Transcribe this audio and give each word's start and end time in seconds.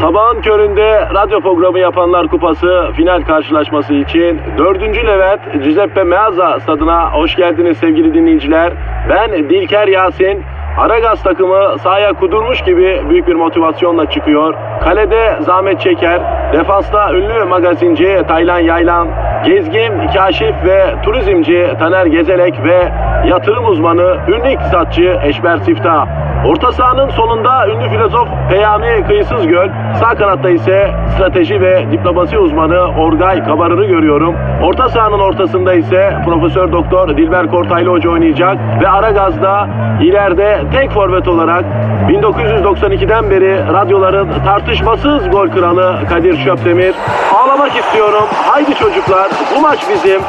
Sabahın 0.00 0.40
köründe 0.40 1.08
radyo 1.14 1.40
programı 1.40 1.78
yapanlar 1.78 2.28
kupası 2.28 2.90
final 2.96 3.22
karşılaşması 3.22 3.94
için 3.94 4.40
4. 4.58 5.06
Levent 5.06 5.52
Giuseppe 5.64 6.04
Meazza 6.04 6.60
stadına 6.60 7.12
hoş 7.12 7.36
geldiniz 7.36 7.78
sevgili 7.78 8.14
dinleyiciler. 8.14 8.72
Ben 9.10 9.32
Dilker 9.32 9.88
Yasin. 9.88 10.42
Aragaz 10.78 11.22
takımı 11.22 11.78
sahaya 11.78 12.12
kudurmuş 12.12 12.62
gibi 12.62 13.02
büyük 13.10 13.28
bir 13.28 13.34
motivasyonla 13.34 14.10
çıkıyor. 14.10 14.54
Kalede 14.84 15.36
zahmet 15.40 15.80
çeker. 15.80 16.20
Defansta 16.52 17.12
ünlü 17.12 17.44
magazinci 17.44 18.22
Taylan 18.28 18.58
Yaylan, 18.58 19.08
gezgin, 19.44 19.92
kaşif 20.14 20.54
ve 20.64 20.94
turizmci 21.02 21.70
Taner 21.78 22.06
Gezelek 22.06 22.64
ve 22.64 22.92
yatırım 23.28 23.66
uzmanı, 23.66 24.16
ünlü 24.28 24.52
iktisatçı 24.52 25.18
Eşber 25.22 25.56
Siftah. 25.56 26.06
Orta 26.46 26.72
sahanın 26.72 27.08
solunda 27.08 27.68
ünlü 27.68 27.88
filozof 27.88 28.28
Peyami 28.50 29.04
Kıyısız 29.06 29.46
Göl, 29.46 29.68
sağ 29.94 30.14
kanatta 30.14 30.50
ise 30.50 30.90
strateji 31.14 31.60
ve 31.60 31.92
diplomasi 31.92 32.38
uzmanı 32.38 32.80
Orgay 32.98 33.44
Kabarır'ı 33.44 33.84
görüyorum. 33.84 34.36
Orta 34.62 34.88
sahanın 34.88 35.18
ortasında 35.18 35.74
ise 35.74 36.16
Profesör 36.24 36.72
Doktor 36.72 37.08
Dilber 37.08 37.50
Kortaylı 37.50 37.90
Hoca 37.90 38.10
oynayacak 38.10 38.58
ve 38.82 38.88
Aragaz'da 38.88 39.68
ileride 40.00 40.62
tek 40.72 40.90
forvet 40.90 41.28
olarak 41.28 41.64
1992'den 42.08 43.30
beri 43.30 43.72
radyoların 43.72 44.28
tartışmasız 44.66 45.30
gol 45.30 45.48
kralı 45.48 46.08
Kadir 46.08 46.44
Şöpdemir. 46.44 46.94
Ağlamak 47.34 47.84
istiyorum. 47.84 48.24
Haydi 48.32 48.74
çocuklar 48.74 49.30
bu 49.56 49.60
maç 49.60 49.78
bizim. 49.94 50.20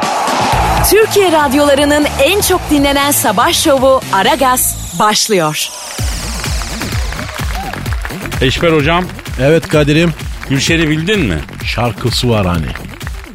Türkiye 0.90 1.32
radyolarının 1.32 2.06
en 2.24 2.42
çok 2.42 2.62
dinlenen 2.70 3.12
sabah 3.12 3.54
şovu 3.54 4.02
Aragaz 4.14 4.96
başlıyor. 5.00 5.70
Eşber 8.42 8.72
hocam 8.72 9.04
Evet 9.42 9.68
Kadir'im. 9.68 10.14
Gülşen'i 10.50 10.90
bildin 10.90 11.20
mi? 11.20 11.40
Şarkısı 11.66 12.30
var 12.30 12.46
hani. 12.46 12.68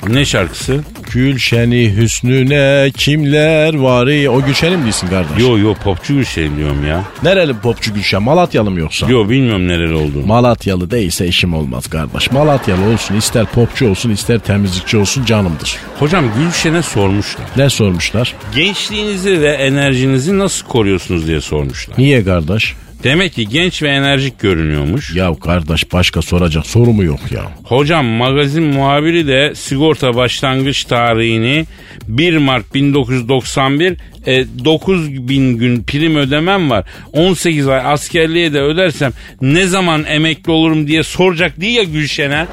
Ne 0.08 0.24
şarkısı? 0.24 0.80
Gülşen'i 1.14 1.96
hüsnüne 1.96 2.90
kimler 2.96 3.74
var? 3.74 4.26
O 4.28 4.44
Gülşen'i 4.46 4.76
mi 4.76 4.84
değilsin 4.84 5.08
kardeş? 5.08 5.42
Yo 5.42 5.58
yo 5.58 5.74
popçu 5.74 6.14
Gülşen 6.14 6.56
diyorum 6.56 6.86
ya. 6.86 7.04
Nereli 7.22 7.54
popçu 7.54 7.94
Gülşen? 7.94 8.22
Malatyalı 8.22 8.70
mı 8.70 8.80
yoksa? 8.80 9.10
Yo 9.10 9.28
bilmiyorum 9.28 9.68
nereli 9.68 9.94
olduğunu. 9.94 10.26
Malatyalı 10.26 10.90
değilse 10.90 11.26
işim 11.26 11.54
olmaz 11.54 11.86
kardeş. 11.86 12.30
Malatyalı 12.32 12.84
olsun 12.92 13.14
ister 13.14 13.46
popçu 13.46 13.90
olsun 13.90 14.10
ister 14.10 14.38
temizlikçi 14.38 14.96
olsun 14.96 15.24
canımdır. 15.24 15.76
Hocam 15.98 16.24
Gülşen'e 16.38 16.82
sormuşlar. 16.82 17.44
Ne 17.56 17.70
sormuşlar? 17.70 18.34
Gençliğinizi 18.54 19.40
ve 19.40 19.48
enerjinizi 19.52 20.38
nasıl 20.38 20.66
koruyorsunuz 20.66 21.26
diye 21.26 21.40
sormuşlar. 21.40 21.98
Niye 21.98 22.24
kardeş? 22.24 22.74
Demek 23.04 23.34
ki 23.34 23.48
genç 23.48 23.82
ve 23.82 23.88
enerjik 23.88 24.40
görünüyormuş. 24.40 25.14
Ya 25.14 25.34
kardeş 25.34 25.92
başka 25.92 26.22
soracak 26.22 26.66
soru 26.66 26.92
mu 26.92 27.04
yok 27.04 27.20
ya? 27.30 27.42
Hocam 27.64 28.06
magazin 28.06 28.62
muhabiri 28.62 29.26
de 29.26 29.52
sigorta 29.54 30.14
başlangıç 30.14 30.84
tarihini 30.84 31.66
1 32.08 32.36
Mart 32.36 32.74
1991 32.74 33.96
e, 34.26 34.44
9 34.64 35.28
bin 35.28 35.58
gün 35.58 35.82
prim 35.82 36.16
ödemem 36.16 36.70
var. 36.70 36.84
18 37.12 37.68
ay 37.68 37.80
askerliğe 37.84 38.52
de 38.52 38.60
ödersem 38.60 39.12
ne 39.40 39.66
zaman 39.66 40.04
emekli 40.04 40.52
olurum 40.52 40.86
diye 40.86 41.02
soracak 41.02 41.60
diye 41.60 41.72
ya 41.72 41.82
Gülşen'e. 41.82 42.46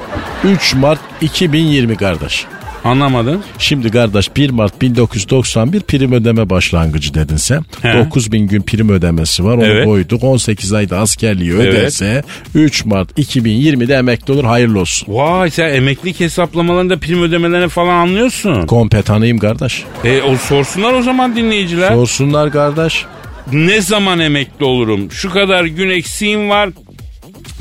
3 0.44 0.74
Mart 0.74 1.00
2020 1.20 1.96
kardeş. 1.96 2.46
Anlamadın? 2.84 3.42
Şimdi 3.58 3.90
kardeş 3.90 4.36
1 4.36 4.50
Mart 4.50 4.82
1991 4.82 5.80
prim 5.80 6.12
ödeme 6.12 6.50
başlangıcı 6.50 7.14
dedin 7.14 7.36
sen. 7.36 7.64
He. 7.82 7.98
9000 7.98 8.46
gün 8.46 8.62
prim 8.62 8.88
ödemesi 8.88 9.44
var 9.44 9.54
onu 9.54 9.64
Evet. 9.64 9.84
koyduk. 9.84 10.24
18 10.24 10.72
ayda 10.72 10.98
askerliği 10.98 11.52
Evet. 11.52 11.74
öderse 11.74 12.22
3 12.54 12.84
Mart 12.84 13.18
2020'de 13.18 13.94
emekli 13.94 14.32
olur 14.34 14.44
hayırlı 14.44 14.80
olsun. 14.80 15.14
Vay 15.14 15.50
sen 15.50 15.68
emeklilik 15.74 16.20
hesaplamalarında 16.20 16.98
prim 16.98 17.22
ödemelerini 17.22 17.68
falan 17.68 17.94
anlıyorsun. 17.94 18.66
Kompetanıyım 18.66 19.38
kardeş. 19.38 19.84
E 20.04 20.22
o 20.22 20.36
sorsunlar 20.36 20.92
o 20.94 21.02
zaman 21.02 21.36
dinleyiciler. 21.36 21.88
Sorsunlar 21.92 22.50
kardeş. 22.52 23.04
ne 23.52 23.80
zaman 23.80 24.20
emekli 24.20 24.64
olurum? 24.64 25.12
Şu 25.12 25.30
kadar 25.30 25.64
gün 25.64 25.90
eksiğim 25.90 26.48
var. 26.50 26.68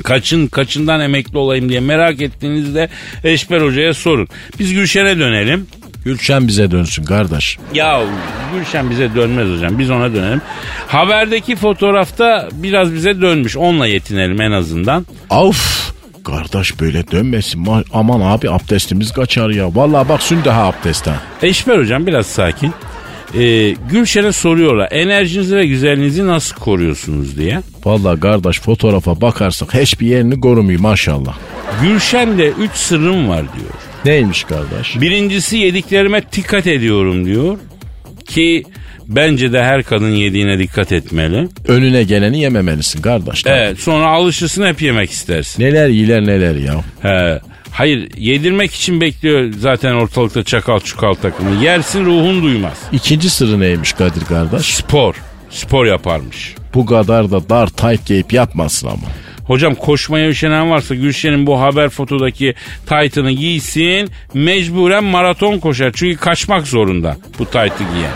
Kaçın 0.03 0.47
kaçından 0.47 1.01
emekli 1.01 1.37
olayım 1.37 1.69
diye 1.69 1.79
merak 1.79 2.21
ettiğinizde 2.21 2.89
Eşber 3.23 3.61
Hoca'ya 3.61 3.93
sorun. 3.93 4.27
Biz 4.59 4.73
Gülşen'e 4.73 5.19
dönelim. 5.19 5.67
Gülşen 6.05 6.47
bize 6.47 6.71
dönsün 6.71 7.03
kardeş. 7.03 7.57
Ya 7.73 8.01
Gülşen 8.53 8.89
bize 8.89 9.15
dönmez 9.15 9.47
hocam 9.57 9.79
biz 9.79 9.89
ona 9.89 10.13
dönelim. 10.13 10.41
Haberdeki 10.87 11.55
fotoğrafta 11.55 12.49
biraz 12.53 12.93
bize 12.93 13.21
dönmüş 13.21 13.57
onunla 13.57 13.87
yetinelim 13.87 14.41
en 14.41 14.51
azından. 14.51 15.05
Of. 15.29 15.91
Kardeş 16.25 16.79
böyle 16.79 17.11
dönmesin. 17.11 17.65
Ma- 17.65 17.83
Aman 17.93 18.21
abi 18.21 18.49
abdestimiz 18.49 19.11
kaçar 19.11 19.49
ya. 19.49 19.75
Vallahi 19.75 20.09
bak 20.09 20.23
sün 20.23 20.39
daha 20.45 20.63
abdestten. 20.67 21.15
Eşber 21.43 21.77
hocam 21.79 22.07
biraz 22.07 22.25
sakin. 22.25 22.73
Ee, 23.37 23.69
Gülşen'e 23.91 24.31
soruyorlar 24.31 24.87
enerjinizi 24.91 25.55
ve 25.55 25.65
güzelliğinizi 25.67 26.27
nasıl 26.27 26.55
koruyorsunuz 26.55 27.37
diye. 27.37 27.61
Vallahi 27.85 28.19
kardeş 28.19 28.59
fotoğrafa 28.59 29.21
bakarsak 29.21 29.73
hiçbir 29.73 30.07
yerini 30.07 30.41
korumuyor 30.41 30.79
maşallah. 30.79 31.37
Gülşen'de 31.81 32.49
3 32.49 32.71
sırrım 32.71 33.29
var 33.29 33.41
diyor. 33.41 33.71
Neymiş 34.05 34.43
kardeş? 34.43 35.01
Birincisi 35.01 35.57
yediklerime 35.57 36.21
dikkat 36.31 36.67
ediyorum 36.67 37.25
diyor. 37.25 37.57
Ki 38.27 38.63
bence 39.07 39.53
de 39.53 39.63
her 39.63 39.83
kadın 39.83 40.11
yediğine 40.11 40.59
dikkat 40.59 40.91
etmeli. 40.91 41.49
Önüne 41.67 42.03
geleni 42.03 42.39
yememelisin 42.39 43.01
kardeş. 43.01 43.43
Evet 43.45 43.79
sonra 43.79 44.07
alışırsın 44.07 44.65
hep 44.65 44.81
yemek 44.81 45.11
istersin. 45.11 45.63
Neler 45.63 45.87
yiler 45.87 46.21
neler 46.21 46.55
ya. 46.55 46.75
He. 47.01 47.39
Hayır 47.71 48.09
yedirmek 48.17 48.73
için 48.73 49.01
bekliyor 49.01 49.53
zaten 49.59 49.93
ortalıkta 49.93 50.43
çakal 50.43 50.79
çukal 50.79 51.13
takımı. 51.13 51.63
Yersin 51.63 52.05
ruhun 52.05 52.43
duymaz. 52.43 52.77
İkinci 52.91 53.29
sırrı 53.29 53.59
neymiş 53.59 53.93
Kadir 53.93 54.25
kardeş? 54.25 54.65
Spor. 54.65 55.15
Spor 55.49 55.85
yaparmış. 55.85 56.55
Bu 56.73 56.85
kadar 56.85 57.31
da 57.31 57.49
dar 57.49 57.67
tayt 57.67 58.05
giyip 58.05 58.33
yapmasın 58.33 58.87
ama. 58.87 59.07
Hocam 59.43 59.75
koşmaya 59.75 60.29
üşenen 60.29 60.69
varsa 60.71 60.95
Gülşen'in 60.95 61.47
bu 61.47 61.61
haber 61.61 61.89
fotodaki 61.89 62.53
taytını 62.85 63.31
giysin 63.31 64.09
mecburen 64.33 65.03
maraton 65.03 65.59
koşar. 65.59 65.91
Çünkü 65.95 66.17
kaçmak 66.17 66.67
zorunda 66.67 67.17
bu 67.39 67.45
taytı 67.45 67.83
giyen. 67.83 68.11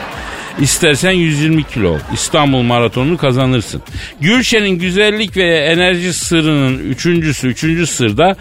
İstersen 0.60 1.12
120 1.12 1.64
kilo 1.64 1.90
ol. 1.90 2.00
İstanbul 2.14 2.62
maratonunu 2.62 3.18
kazanırsın. 3.18 3.82
Gülşen'in 4.22 4.80
güzellik 4.80 5.38
ve 5.38 5.58
enerji 5.58 6.14
sırrının 6.14 6.80
üçüncüsü, 6.90 7.48
üçüncü 7.48 7.88
sırda 7.88 8.36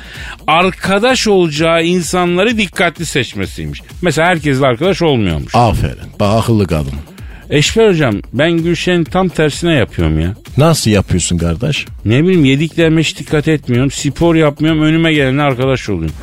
arkadaş 0.47 1.29
olacağı 1.29 1.85
insanları 1.85 2.59
dikkatli 2.59 3.07
seçmesiymiş. 3.07 3.83
Mesela 4.03 4.29
herkesle 4.29 4.67
arkadaş 4.67 5.03
olmuyormuş. 5.03 5.55
Aferin. 5.55 5.99
Bak 6.21 6.43
akıllı 6.43 6.67
kadın. 6.67 7.12
Eşber 7.53 7.89
hocam 7.89 8.15
ben 8.33 8.53
Gülşen'in 8.53 9.05
tam 9.05 9.29
tersine 9.29 9.75
yapıyorum 9.75 10.21
ya. 10.21 10.35
Nasıl 10.57 10.91
yapıyorsun 10.91 11.39
kardeş? 11.39 11.87
Ne 12.05 12.23
bileyim 12.23 12.45
yediklerime 12.45 13.01
hiç 13.01 13.19
dikkat 13.19 13.49
etmiyorum. 13.49 13.91
Spor 13.91 14.35
yapmıyorum. 14.35 14.83
Önüme 14.83 15.13
gelenle 15.13 15.43
arkadaş 15.43 15.89
oluyorum. 15.89 16.17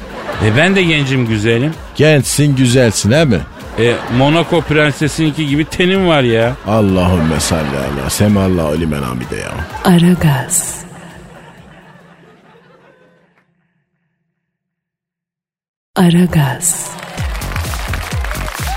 E 0.46 0.58
ben 0.58 0.76
de 0.76 0.84
gencim 0.84 1.28
güzelim. 1.28 1.74
Gençsin 1.96 2.56
güzelsin 2.56 3.12
he 3.12 3.26
mi? 3.26 3.40
E 3.80 3.94
Monaco 4.18 4.62
prensesinki 4.62 5.48
gibi 5.48 5.66
tenim 5.66 6.08
var 6.08 6.24
ya. 6.24 6.56
Allahümme 6.68 7.40
salli 7.40 7.78
ala 7.78 8.10
semallahu 8.10 8.80
limen 8.82 9.02
hamide 9.02 9.36
ya. 9.36 9.52
Aragaz. 9.84 10.82
Aragaz. 15.96 16.92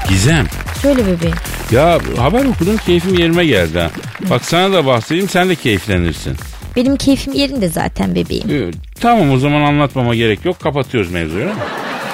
Gizem. 0.09 0.47
Söyle 0.83 1.07
bebeğim. 1.07 1.52
Ya 1.73 1.99
haber 2.19 2.45
okudum 2.45 2.77
keyfim 2.77 3.15
yerime 3.15 3.47
geldi 3.47 3.79
ha. 3.79 3.91
Bak 4.31 4.45
sana 4.45 4.73
da 4.73 4.87
bahsedeyim 4.87 5.29
sen 5.29 5.49
de 5.49 5.55
keyiflenirsin. 5.55 6.37
Benim 6.77 6.97
keyfim 6.97 7.33
yerinde 7.33 7.69
zaten 7.69 8.15
bebeğim. 8.15 8.51
E, 8.51 8.71
tamam 9.01 9.31
o 9.31 9.39
zaman 9.39 9.61
anlatmama 9.63 10.15
gerek 10.15 10.45
yok. 10.45 10.61
Kapatıyoruz 10.61 11.11
mevzuyu. 11.11 11.49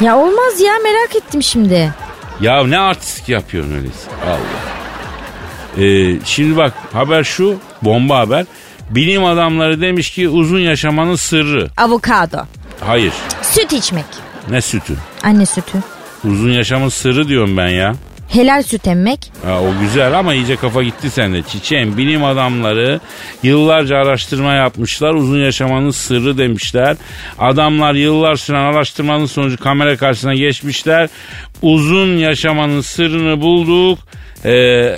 Ya 0.01 0.19
olmaz 0.19 0.61
ya 0.61 0.73
merak 0.85 1.17
ettim 1.17 1.43
şimdi. 1.43 1.95
Ya 2.41 2.67
ne 2.67 2.79
artistik 2.79 3.29
yapıyorsun 3.29 3.73
öyleyse. 3.73 4.11
Allah. 4.27 5.85
E, 5.85 6.17
şimdi 6.25 6.57
bak 6.57 6.73
haber 6.93 7.25
şu 7.25 7.57
bomba 7.83 8.19
haber. 8.19 8.47
Bilim 8.91 9.25
adamları 9.25 9.81
demiş 9.81 10.11
ki 10.11 10.29
uzun 10.29 10.59
yaşamanın 10.59 11.15
sırrı. 11.17 11.69
Avokado. 11.77 12.39
Hayır. 12.81 13.13
Süt 13.43 13.73
içmek. 13.73 14.05
Ne 14.51 14.61
sütü? 14.61 14.95
Anne 15.23 15.47
sütü. 15.47 15.79
Uzun 16.25 16.51
yaşamın 16.51 16.89
sırrı 16.89 17.29
diyorum 17.29 17.57
ben 17.57 17.69
ya. 17.69 17.95
Helal 18.29 18.63
süt 18.63 18.87
emmek. 18.89 19.33
Ha, 19.45 19.61
o 19.61 19.81
güzel 19.81 20.19
ama 20.19 20.35
iyice 20.35 20.57
kafa 20.57 20.83
gitti 20.83 21.11
sende. 21.11 21.43
Çiçeğim 21.43 21.97
bilim 21.97 22.25
adamları 22.25 23.01
yıllarca 23.43 23.97
araştırma 23.97 24.55
yapmışlar. 24.55 25.15
Uzun 25.15 25.39
yaşamanın 25.39 25.91
sırrı 25.91 26.39
demişler. 26.39 26.97
Adamlar 27.39 27.95
yıllar 27.95 28.37
süren 28.37 28.61
araştırmanın 28.61 29.27
sonucu 29.27 29.57
kamera 29.57 29.97
karşısına 29.97 30.35
geçmişler. 30.35 31.09
Uzun 31.63 32.17
yaşamanın 32.17 32.81
sırrını 32.81 33.41
bulduk. 33.41 33.99
Ee, 34.45 34.51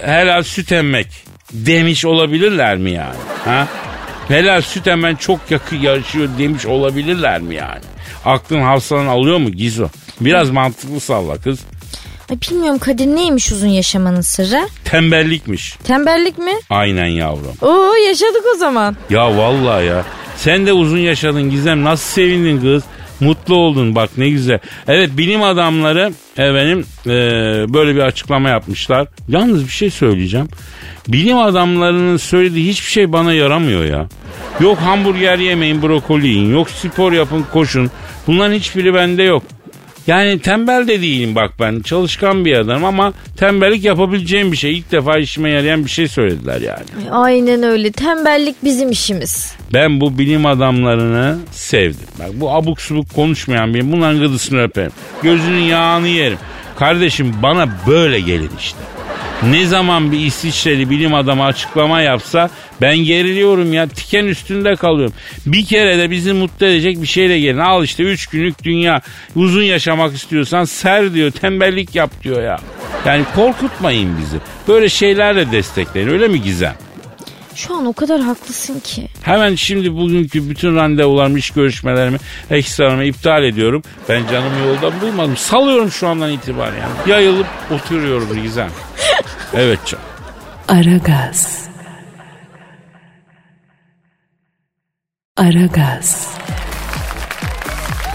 helal 0.05 0.43
süt 0.43 0.73
emmek 0.73 1.06
demiş 1.53 2.05
olabilirler 2.05 2.77
mi 2.77 2.91
yani? 2.91 3.17
Ha? 3.44 3.69
helal 4.31 4.61
süt 4.62 4.87
hemen 4.87 5.15
çok 5.15 5.50
yakı 5.50 5.77
yaşıyor 5.77 6.29
demiş 6.38 6.67
olabilirler 6.67 7.41
mi 7.41 7.55
yani? 7.55 7.81
Aklın 8.25 8.61
hafsalan 8.61 9.06
alıyor 9.06 9.38
mu 9.38 9.50
Gizo? 9.50 9.88
Biraz 10.21 10.50
mantıklı 10.50 11.00
salla 11.00 11.37
kız. 11.37 11.61
Ay 12.31 12.37
bilmiyorum 12.50 12.79
Kadir 12.79 13.06
neymiş 13.06 13.53
uzun 13.53 13.69
yaşamanın 13.69 14.21
sırrı? 14.21 14.69
Tembellikmiş. 14.85 15.77
Tembellik 15.85 16.38
mi? 16.38 16.53
Aynen 16.71 17.06
yavrum. 17.06 17.55
Oo 17.62 17.93
yaşadık 18.09 18.43
o 18.55 18.59
zaman. 18.59 18.97
Ya 19.11 19.37
vallahi 19.37 19.87
ya. 19.87 20.05
Sen 20.37 20.67
de 20.67 20.73
uzun 20.73 20.99
yaşadın 20.99 21.50
Gizem. 21.50 21.85
Nasıl 21.85 22.05
sevindin 22.15 22.61
kız? 22.61 22.82
Mutlu 23.21 23.56
oldun 23.56 23.94
bak 23.94 24.11
ne 24.17 24.29
güzel. 24.29 24.59
Evet 24.88 25.11
bilim 25.17 25.43
adamları 25.43 26.12
efendim 26.37 26.85
eee, 27.06 27.12
böyle 27.69 27.94
bir 27.94 28.00
açıklama 28.00 28.49
yapmışlar. 28.49 29.09
Yalnız 29.29 29.65
bir 29.65 29.73
şey 29.73 29.91
söyleyeceğim. 29.91 30.49
Bilim 31.09 31.38
adamlarının 31.38 32.17
söylediği 32.17 32.69
hiçbir 32.71 32.91
şey 32.91 33.12
bana 33.12 33.32
yaramıyor 33.32 33.85
ya. 33.85 34.06
Yok 34.61 34.79
hamburger 34.79 35.38
yemeyin 35.38 35.82
brokoli 35.82 36.29
yiyin. 36.29 36.53
Yok 36.55 36.71
spor 36.71 37.12
yapın 37.12 37.47
koşun. 37.53 37.91
Bunların 38.27 38.55
hiçbiri 38.55 38.94
bende 38.94 39.23
yok. 39.23 39.43
Yani 40.10 40.38
tembel 40.38 40.88
de 40.88 41.02
değilim 41.02 41.34
bak 41.34 41.52
ben. 41.60 41.80
Çalışkan 41.80 42.44
bir 42.44 42.56
adamım 42.56 42.84
ama 42.84 43.12
tembellik 43.36 43.84
yapabileceğim 43.84 44.52
bir 44.52 44.56
şey. 44.56 44.78
İlk 44.78 44.92
defa 44.92 45.18
işime 45.18 45.50
yarayan 45.50 45.84
bir 45.84 45.90
şey 45.90 46.08
söylediler 46.08 46.60
yani. 46.60 47.10
Ay, 47.10 47.30
Aynen 47.30 47.62
öyle 47.62 47.92
tembellik 47.92 48.64
bizim 48.64 48.90
işimiz. 48.90 49.54
Ben 49.74 50.00
bu 50.00 50.18
bilim 50.18 50.46
adamlarını 50.46 51.38
sevdim. 51.50 52.06
Bak 52.18 52.28
bu 52.34 52.50
abuk 52.50 52.80
subuk 52.80 53.14
konuşmayan 53.14 53.74
bilim. 53.74 53.92
Bunların 53.92 54.20
gıdısını 54.20 54.62
öperim. 54.62 54.92
Gözünün 55.22 55.62
yağını 55.62 56.08
yerim. 56.08 56.38
Kardeşim 56.78 57.34
bana 57.42 57.68
böyle 57.86 58.20
gelin 58.20 58.50
işte. 58.58 58.78
Ne 59.42 59.66
zaman 59.66 60.12
bir 60.12 60.18
İsviçreli 60.18 60.90
bilim 60.90 61.14
adamı 61.14 61.44
açıklama 61.44 62.00
yapsa 62.00 62.50
ben 62.80 62.96
geriliyorum 62.96 63.72
ya 63.72 63.88
tiken 63.88 64.24
üstünde 64.24 64.76
kalıyorum. 64.76 65.14
Bir 65.46 65.66
kere 65.66 65.98
de 65.98 66.10
bizi 66.10 66.32
mutlu 66.32 66.66
edecek 66.66 67.02
bir 67.02 67.06
şeyle 67.06 67.40
gelin. 67.40 67.58
Al 67.58 67.84
işte 67.84 68.02
3 68.02 68.26
günlük 68.26 68.64
dünya 68.64 69.00
uzun 69.36 69.62
yaşamak 69.62 70.14
istiyorsan 70.14 70.64
ser 70.64 71.14
diyor 71.14 71.30
tembellik 71.30 71.94
yap 71.94 72.10
diyor 72.24 72.42
ya. 72.42 72.58
Yani 73.06 73.24
korkutmayın 73.34 74.18
bizi. 74.18 74.36
Böyle 74.68 74.88
şeylerle 74.88 75.52
destekleyin 75.52 76.08
öyle 76.08 76.28
mi 76.28 76.42
Gizem? 76.42 76.74
Şu 77.66 77.74
an 77.76 77.86
o 77.86 77.92
kadar 77.92 78.20
haklısın 78.20 78.80
ki. 78.80 79.08
Hemen 79.22 79.54
şimdi 79.54 79.96
bugünkü 79.96 80.50
bütün 80.50 80.76
randevularımı, 80.76 81.38
iş 81.38 81.50
görüşmelerimi, 81.50 82.18
ekstralarımı 82.50 83.04
iptal 83.04 83.44
ediyorum. 83.44 83.82
Ben 84.08 84.22
canımı 84.32 84.58
yolda 84.66 85.00
bulmadım. 85.00 85.36
Salıyorum 85.36 85.90
şu 85.90 86.08
andan 86.08 86.30
itibaren 86.30 86.76
yani. 86.76 87.10
Yayılıp 87.10 87.46
oturuyorum 87.70 88.42
Gizem. 88.42 88.70
Evet 89.54 89.78
canım. 89.86 90.04
Aragaz. 90.68 91.68
Aragaz. 95.36 96.39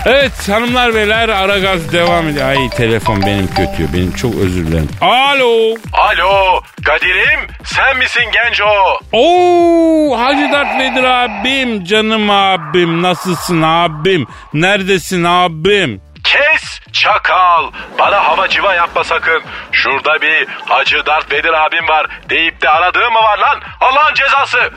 Evet 0.06 0.50
hanımlar 0.50 0.96
beyler 0.96 1.30
ara 1.30 1.60
gaz 1.60 1.94
devam 1.94 2.28
ediyor. 2.28 2.50
Ay 2.50 2.70
telefon 2.70 3.22
benim 3.22 3.48
kötü. 3.48 3.94
Benim 3.94 4.12
çok 4.12 4.36
özür 4.36 4.68
dilerim. 4.68 4.90
Alo. 5.02 5.76
Alo 5.94 6.62
Kadir'im 6.86 7.40
sen 7.64 7.98
misin 7.98 8.24
genco? 8.34 8.66
Oo 9.12 10.18
Hacı 10.20 10.52
Dert 10.52 10.80
Vedir 10.80 11.04
abim. 11.04 11.84
Canım 11.86 12.30
abim. 12.30 13.02
Nasılsın 13.02 13.62
abim? 13.62 14.28
Neredesin 14.54 15.24
abim? 15.24 16.02
Kes 16.36 16.80
çakal. 16.94 17.72
Bana 18.00 18.26
hava 18.26 18.48
civa 18.48 18.74
yapma 18.74 19.04
sakın. 19.04 19.44
Şurada 19.72 20.22
bir 20.22 20.48
Hacı 20.66 21.06
Dert 21.06 21.32
Vedir 21.32 21.54
abim 21.66 21.88
var 21.88 22.08
deyip 22.30 22.62
de 22.62 22.70
aradığın 22.70 23.14
mı 23.14 23.20
var 23.20 23.38
lan? 23.38 23.60
Allah'ın 23.82 24.14
cezası. 24.14 24.72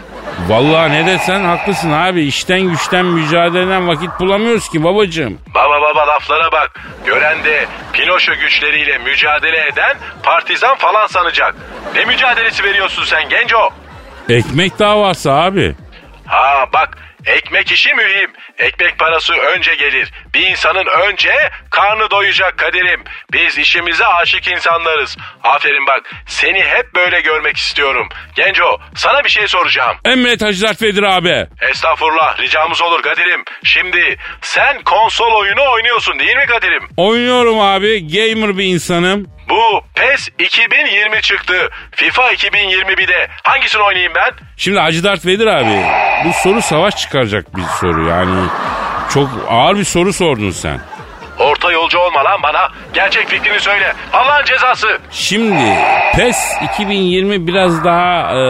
Vallahi 0.48 0.92
ne 0.92 1.06
desen 1.06 1.44
haklısın 1.44 1.92
abi. 1.92 2.22
İşten 2.22 2.60
güçten 2.60 3.04
mücadeleden 3.04 3.88
vakit 3.88 4.10
bulamıyoruz 4.20 4.68
ki 4.68 4.84
babacığım. 4.84 5.38
Baba 5.54 5.82
baba 5.82 6.06
laflara 6.06 6.52
bak. 6.52 6.70
Gören 7.06 7.44
de 7.44 7.66
Pinoşo 7.92 8.34
güçleriyle 8.34 8.98
mücadele 8.98 9.66
eden 9.66 9.96
partizan 10.22 10.76
falan 10.76 11.06
sanacak. 11.06 11.54
Ne 11.94 12.04
mücadelesi 12.04 12.64
veriyorsun 12.64 13.04
sen 13.04 13.28
genco? 13.28 13.70
Ekmek 14.28 14.78
davası 14.78 15.32
abi. 15.32 15.74
Ha 16.26 16.66
bak 16.72 16.98
ekmek 17.26 17.72
işi 17.72 17.94
mühim. 17.94 18.30
Ekmek 18.58 18.98
parası 18.98 19.32
önce 19.34 19.74
gelir. 19.74 20.12
Bir 20.34 20.46
insanın 20.46 20.86
önce 21.08 21.32
karnı 21.70 22.10
doyacak 22.10 22.58
Kadir'im. 22.58 23.04
Biz 23.32 23.58
işimize 23.58 24.06
aşık 24.06 24.48
insanlarız. 24.48 25.16
Aferin 25.42 25.86
bak 25.86 26.02
seni 26.26 26.60
hep 26.62 26.94
böyle 26.94 27.20
görmek 27.20 27.56
istiyorum. 27.56 28.08
Genco 28.34 28.80
sana 28.94 29.24
bir 29.24 29.30
şey 29.30 29.48
soracağım. 29.48 29.96
Emret 30.04 30.42
Hacı 30.42 30.62
Dert 30.62 30.82
Vedir 30.82 31.02
abi. 31.02 31.46
Estağfurullah 31.70 32.40
ricamız 32.40 32.82
olur 32.82 33.02
Kadir'im. 33.02 33.44
Şimdi 33.64 34.16
sen 34.40 34.82
konsol 34.82 35.32
oyunu 35.32 35.70
oynuyorsun 35.72 36.18
değil 36.18 36.36
mi 36.36 36.46
Kadir'im? 36.46 36.88
Oynuyorum 36.96 37.60
abi. 37.60 38.06
Gamer 38.08 38.58
bir 38.58 38.64
insanım. 38.64 39.37
Bu 39.48 39.80
PES 39.94 40.28
2020 40.38 41.20
çıktı. 41.22 41.70
FIFA 41.90 42.32
2021'de 42.32 43.28
hangisini 43.42 43.82
oynayayım 43.82 44.12
ben? 44.14 44.30
Şimdi 44.56 44.78
Hacı 44.78 45.04
Dert 45.04 45.26
Vedir 45.26 45.46
abi. 45.46 45.84
Bu 46.24 46.32
soru 46.42 46.62
savaş 46.62 46.96
çıkaracak 46.96 47.56
bir 47.56 47.62
soru 47.62 48.08
yani. 48.08 48.48
Çok 49.14 49.28
ağır 49.48 49.76
bir 49.76 49.84
soru 49.84 50.12
sordun 50.12 50.50
sen. 50.50 50.80
Orta 51.38 51.72
yolcu 51.72 51.98
olma 51.98 52.24
lan 52.24 52.42
bana. 52.42 52.68
Gerçek 52.94 53.28
fikrini 53.28 53.60
söyle. 53.60 53.92
Allah'ın 54.12 54.44
cezası. 54.44 54.98
Şimdi 55.10 55.76
PES 56.16 56.36
2020 56.74 57.46
biraz 57.46 57.84
daha 57.84 58.34
e, 58.34 58.40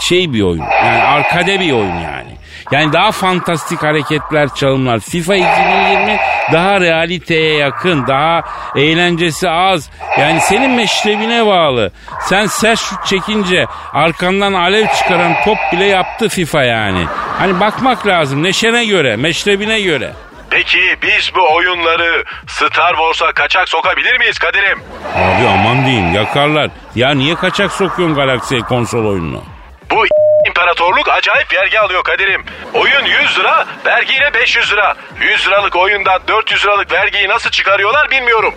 şey 0.00 0.32
bir 0.32 0.42
oyun. 0.42 0.62
Yani 0.84 1.02
arkade 1.02 1.60
bir 1.60 1.72
oyun 1.72 1.94
yani. 1.94 2.35
Yani 2.72 2.92
daha 2.92 3.12
fantastik 3.12 3.82
hareketler, 3.82 4.54
çalımlar. 4.54 5.00
FIFA 5.00 5.34
2020 5.36 6.18
daha 6.52 6.80
realiteye 6.80 7.56
yakın, 7.56 8.06
daha 8.06 8.42
eğlencesi 8.76 9.50
az. 9.50 9.90
Yani 10.18 10.40
senin 10.40 10.70
meşrebine 10.70 11.46
bağlı. 11.46 11.92
Sen 12.20 12.46
sert 12.46 12.78
şut 12.78 13.06
çekince 13.06 13.66
arkandan 13.92 14.52
alev 14.52 14.86
çıkaran 14.98 15.34
top 15.44 15.58
bile 15.72 15.84
yaptı 15.84 16.28
FIFA 16.28 16.62
yani. 16.62 17.06
Hani 17.38 17.60
bakmak 17.60 18.06
lazım 18.06 18.42
neşene 18.42 18.84
göre, 18.84 19.16
meşrebine 19.16 19.80
göre. 19.80 20.12
Peki 20.50 20.78
biz 21.02 21.30
bu 21.34 21.54
oyunları 21.54 22.24
Star 22.46 22.94
Wars'a 22.94 23.32
kaçak 23.32 23.68
sokabilir 23.68 24.18
miyiz 24.18 24.38
Kadir'im? 24.38 24.78
Abi 25.14 25.48
aman 25.48 25.86
diyeyim 25.86 26.14
yakarlar. 26.14 26.70
Ya 26.94 27.10
niye 27.10 27.34
kaçak 27.34 27.72
sokuyorsun 27.72 28.16
Galaxy'ye 28.16 28.60
konsol 28.60 29.04
oyununu? 29.04 29.42
Bu 29.90 30.04
imparatorluk 30.56 31.08
acayip 31.08 31.52
vergi 31.52 31.80
alıyor 31.80 32.02
Kadir'im. 32.02 32.44
Oyun 32.74 33.04
100 33.04 33.38
lira, 33.38 33.66
vergiyle 33.86 34.34
500 34.34 34.72
lira. 34.72 34.94
100 35.20 35.46
liralık 35.46 35.76
oyundan 35.76 36.20
400 36.28 36.64
liralık 36.64 36.92
vergiyi 36.92 37.28
nasıl 37.28 37.50
çıkarıyorlar 37.50 38.10
bilmiyorum. 38.10 38.54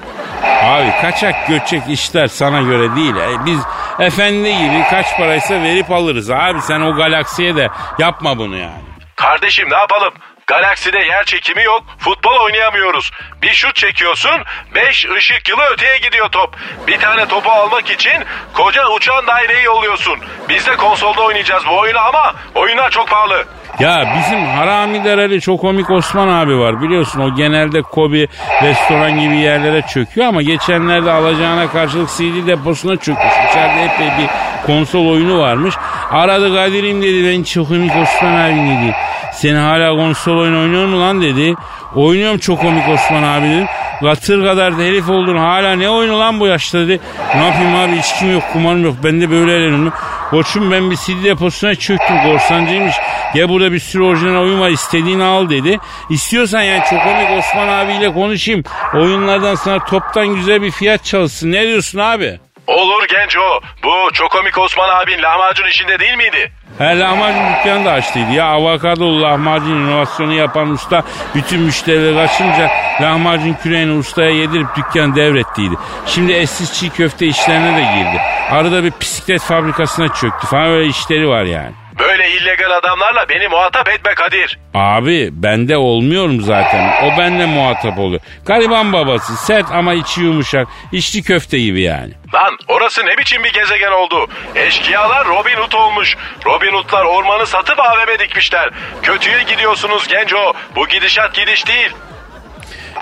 Abi 0.64 0.92
kaçak 1.02 1.48
göçek 1.48 1.82
işler 1.90 2.28
sana 2.28 2.62
göre 2.62 2.96
değil. 2.96 3.16
E, 3.16 3.46
biz 3.46 3.60
efendi 4.00 4.58
gibi 4.58 4.84
kaç 4.90 5.18
paraysa 5.18 5.54
verip 5.64 5.92
alırız. 5.92 6.30
Abi 6.30 6.62
sen 6.62 6.82
o 6.82 6.96
galaksiye 6.96 7.56
de 7.56 7.70
yapma 8.00 8.38
bunu 8.38 8.58
yani. 8.58 8.84
Kardeşim 9.16 9.70
ne 9.70 9.78
yapalım? 9.78 10.14
Galakside 10.50 10.98
yer 11.00 11.24
çekimi 11.26 11.64
yok, 11.64 11.84
futbol 11.98 12.40
oynayamıyoruz. 12.46 13.12
Bir 13.42 13.54
şut 13.54 13.76
çekiyorsun, 13.76 14.42
5 14.76 15.06
ışık 15.18 15.50
yılı 15.50 15.62
öteye 15.74 15.98
gidiyor 15.98 16.30
top. 16.30 16.56
Bir 16.88 17.00
tane 17.00 17.26
topu 17.26 17.52
almak 17.52 17.90
için 17.90 18.14
koca 18.54 18.90
uçan 18.90 19.28
daireyi 19.28 19.64
yolluyorsun. 19.64 20.20
Biz 20.50 20.68
de 20.68 20.76
konsolda 20.76 21.22
oynayacağız 21.22 21.64
bu 21.70 21.80
oyunu 21.80 22.00
ama 22.00 22.34
oyunlar 22.56 22.90
çok 22.90 23.08
pahalı. 23.08 23.46
Ya 23.80 24.16
bizim 24.18 24.46
Harami 24.46 25.04
Dereli 25.04 25.42
çok 25.42 25.62
komik 25.62 25.90
Osman 25.90 26.28
abi 26.28 26.60
var 26.60 26.82
biliyorsun 26.82 27.20
o 27.20 27.36
genelde 27.36 27.82
Kobi 27.82 28.28
restoran 28.64 29.20
gibi 29.20 29.38
yerlere 29.38 29.82
çöküyor 29.82 30.28
ama 30.28 30.42
geçenlerde 30.42 31.12
alacağına 31.12 31.72
karşılık 31.72 32.10
CD 32.10 32.48
deposuna 32.48 32.96
çökmüş. 32.96 33.34
İçeride 33.50 33.84
epey 33.84 34.08
bir 34.08 34.30
konsol 34.66 35.08
oyunu 35.08 35.40
varmış. 35.40 35.76
Aradı 36.12 36.56
Kadir'im 36.56 37.02
dedi 37.02 37.28
ben 37.28 37.44
çok 37.44 37.68
komik 37.68 37.92
Osman 37.92 38.36
abi 38.36 38.56
dedi. 38.56 38.96
Sen 39.34 39.56
hala 39.56 39.96
konsol 39.96 40.38
oyunu 40.40 40.60
oynuyor 40.60 40.86
mu 40.86 41.00
lan 41.00 41.22
dedi. 41.22 41.56
Oynuyorum 41.96 42.38
çok 42.40 42.62
komik 42.62 42.90
Osman 42.90 43.24
abi 43.24 43.48
dedim. 43.48 43.68
Katır 44.02 44.44
kadar 44.46 44.78
da 44.78 44.82
herif 44.82 45.10
oldun 45.10 45.38
hala 45.38 45.76
ne 45.76 45.90
oyunu 45.90 46.20
lan 46.20 46.40
bu 46.40 46.48
yaşta 46.48 46.80
dedi. 46.80 47.00
Ne 47.36 47.46
yapayım 47.46 47.76
abi 47.76 47.96
içkim 47.98 48.34
yok 48.34 48.44
kumarım 48.54 48.84
yok 48.84 48.96
ben 49.04 49.22
de 49.22 49.32
böyle 49.32 49.52
eğlenirim. 49.56 49.92
Koçum 50.30 50.72
ben 50.72 50.92
bir 50.92 50.96
CD 50.96 51.24
deposuna 51.24 51.76
çöktüm 51.76 52.18
korsancıymış. 52.24 52.96
Ya 53.34 53.50
burada 53.50 53.72
bir 53.72 53.80
sürü 53.80 54.04
orijinal 54.04 54.42
oyun 54.42 54.60
var 54.60 54.70
istediğini 54.70 55.24
al 55.24 55.50
dedi. 55.50 55.80
İstiyorsan 56.10 56.62
yani 56.62 56.84
çok 56.90 57.04
komik 57.04 57.32
Osman 57.40 57.68
abiyle 57.68 58.14
konuşayım. 58.14 58.64
Oyunlardan 58.94 59.56
sana 59.56 59.86
toptan 59.86 60.28
güzel 60.28 60.62
bir 60.62 60.72
fiyat 60.72 61.06
çalışsın. 61.06 61.52
Ne 61.52 61.68
diyorsun 61.68 62.00
abi? 62.00 62.40
Olur 62.68 63.08
genco. 63.10 63.62
Bu 63.84 64.14
çok 64.14 64.32
komik 64.32 64.58
Osman 64.58 64.90
abin 64.90 65.22
lahmacun 65.22 65.68
işinde 65.68 66.00
değil 66.00 66.18
miydi? 66.18 66.52
He 66.80 67.00
lahmacun 67.00 67.42
dükkanı 67.50 67.86
da 67.86 67.92
açtıydı 67.92 68.32
ya. 68.32 68.46
Avokadolu 68.46 69.22
lahmacun 69.22 69.76
inovasyonu 69.76 70.34
yapan 70.34 70.70
usta 70.70 71.04
bütün 71.36 71.62
müşterileri 71.62 72.16
kaçınca 72.16 72.70
lahmacun 73.02 73.54
küreğini 73.64 73.92
ustaya 73.92 74.30
yedirip 74.30 74.68
dükkanı 74.76 75.16
devrettiydi. 75.16 75.76
Şimdi 76.06 76.34
eşsiz 76.34 76.74
çiğ 76.74 76.90
köfte 76.90 77.28
işlerine 77.28 77.78
de 77.78 77.82
girdi. 77.82 78.22
Arada 78.52 78.84
bir 78.84 78.94
bisiklet 79.02 79.42
fabrikasına 79.42 80.08
çöktü 80.08 80.48
falan 80.48 80.66
öyle 80.66 80.88
işleri 80.88 81.28
var 81.28 81.44
yani. 81.44 81.72
Böyle 82.00 82.30
illegal 82.32 82.72
adamlarla 82.72 83.30
beni 83.30 83.48
muhatap 83.48 83.90
etme 83.90 84.14
Kadir. 84.16 84.60
Abi 84.74 85.30
bende 85.32 85.78
olmuyorum 85.78 86.42
zaten. 86.42 86.94
O 87.04 87.18
benle 87.18 87.46
muhatap 87.46 88.00
oluyor. 88.00 88.22
Gariban 88.46 88.94
babası 88.94 89.38
sert 89.38 89.72
ama 89.72 89.94
içi 89.94 90.22
yumuşak. 90.22 90.68
İçli 90.92 91.24
köfte 91.24 91.60
gibi 91.60 91.82
yani. 91.82 92.14
Lan 92.34 92.58
orası 92.68 93.06
ne 93.06 93.18
biçim 93.18 93.44
bir 93.44 93.54
gezegen 93.54 93.92
oldu? 93.92 94.28
Eşkıyalar 94.56 95.28
Robin 95.28 95.56
Hood 95.56 95.72
olmuş. 95.72 96.18
Robin 96.46 96.74
Hood'lar 96.74 97.06
ormanı 97.06 97.48
satıp 97.48 97.80
AVM 97.80 98.20
dikmişler. 98.20 98.70
Kötüye 99.04 99.44
gidiyorsunuz 99.44 100.08
genco. 100.08 100.54
Bu 100.76 100.88
gidişat 100.88 101.34
gidiş 101.36 101.68
değil. 101.68 101.90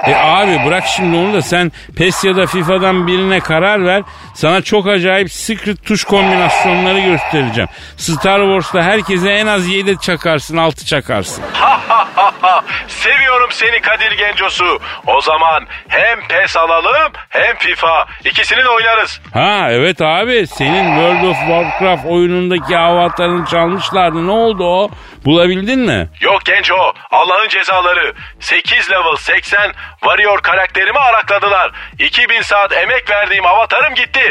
E 0.08 0.16
abi 0.16 0.62
bırak 0.66 0.84
şimdi 0.96 1.18
onu 1.18 1.34
da 1.34 1.42
sen 1.42 1.72
PES 1.98 2.24
ya 2.24 2.36
da 2.36 2.46
FIFA'dan 2.46 3.08
birine 3.08 3.40
karar 3.40 3.86
ver. 3.86 4.04
Sana 4.38 4.62
çok 4.62 4.88
acayip 4.88 5.32
secret 5.32 5.86
tuş 5.86 6.04
kombinasyonları 6.04 7.00
göstereceğim. 7.00 7.70
Star 7.98 8.40
Wars'ta 8.40 8.84
herkese 8.84 9.30
en 9.30 9.48
az 9.48 9.68
7 9.68 10.00
çakarsın 10.00 10.58
6 10.58 10.86
çakarsın. 10.86 11.44
Seviyorum 12.88 13.50
seni 13.52 13.82
Kadir 13.82 14.12
Gencosu. 14.12 14.80
O 15.08 15.22
zaman 15.22 15.68
hem 15.88 16.28
PES 16.28 16.58
alalım 16.58 17.12
hem 17.30 17.58
FIFA. 17.58 18.06
İkisini 18.26 18.64
de 18.64 18.70
oynarız. 18.70 19.22
Ha 19.34 19.68
evet 19.72 20.02
abi 20.02 20.48
senin 20.48 20.86
World 20.96 21.24
of 21.30 21.38
Warcraft 21.38 22.06
oyunundaki 22.06 22.78
avatarını 22.78 23.46
çalmışlardı. 23.46 24.28
Ne 24.28 24.32
oldu 24.32 24.64
o? 24.64 24.90
Bulabildin 25.26 25.80
mi? 25.80 26.10
Yok 26.22 26.46
Genco. 26.46 26.94
Allah'ın 27.12 27.48
cezaları. 27.50 28.14
8 28.40 28.92
level 28.92 29.16
80 29.18 29.72
Warrior 30.02 30.42
karakterimi 30.42 31.00
arakladılar. 31.00 31.72
2000 32.00 32.42
saat 32.42 32.74
emek 32.74 33.10
verdiğim 33.10 33.46
avatarım 33.46 33.96
gitti. 33.96 34.27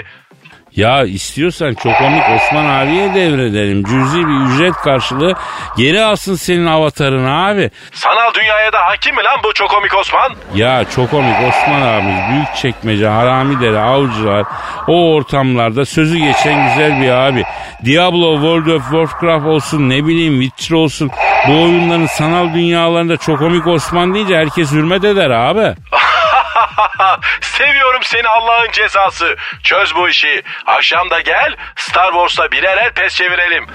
Ya 0.77 1.05
istiyorsan 1.05 1.75
çok 1.75 1.99
komik 1.99 2.23
Osman 2.37 2.65
abiye 2.67 3.15
devredelim. 3.15 3.85
Cüzi 3.85 4.19
bir 4.19 4.55
ücret 4.55 4.73
karşılığı 4.73 5.35
geri 5.77 6.03
alsın 6.03 6.35
senin 6.35 6.67
avatarını 6.67 7.47
abi. 7.47 7.71
Sanal 7.93 8.35
dünyaya 8.35 8.73
da 8.73 8.79
hakim 8.79 9.17
mi 9.17 9.25
lan 9.25 9.41
bu 9.45 9.53
çok 9.55 9.71
komik 9.71 9.95
Osman? 9.95 10.33
Ya 10.55 10.85
çok 10.95 11.11
komik 11.11 11.37
Osman 11.49 11.83
abimiz 11.83 12.31
büyük 12.31 12.57
çekmece 12.57 13.09
haramidere 13.09 13.79
avcılar 13.79 14.45
o 14.89 15.15
ortamlarda 15.15 15.85
sözü 15.85 16.19
geçen 16.19 16.69
güzel 16.69 17.01
bir 17.03 17.11
abi. 17.11 17.45
Diablo 17.85 18.35
World 18.35 18.67
of 18.67 18.83
Warcraft 18.83 19.47
olsun 19.47 19.89
ne 19.89 20.07
bileyim 20.07 20.43
Witcher 20.43 20.77
olsun 20.77 21.11
bu 21.49 21.53
oyunların 21.53 22.07
sanal 22.07 22.55
dünyalarında 22.55 23.17
çok 23.17 23.39
komik 23.39 23.67
Osman 23.67 24.15
deyince 24.15 24.37
herkes 24.37 24.73
hürmet 24.73 25.05
eder 25.05 25.31
abi. 25.31 25.75
Seviyorum 27.41 28.01
seni 28.03 28.29
Allah'ın 28.29 28.71
cezası. 28.73 29.37
Çöz 29.63 29.95
bu 29.95 30.09
işi. 30.09 30.43
Akşam 30.67 31.11
da 31.11 31.21
gel 31.21 31.57
Star 31.77 32.11
Wars'ta 32.13 32.51
birer 32.51 32.77
el 32.77 32.93
pes 32.93 33.15
çevirelim. 33.15 33.67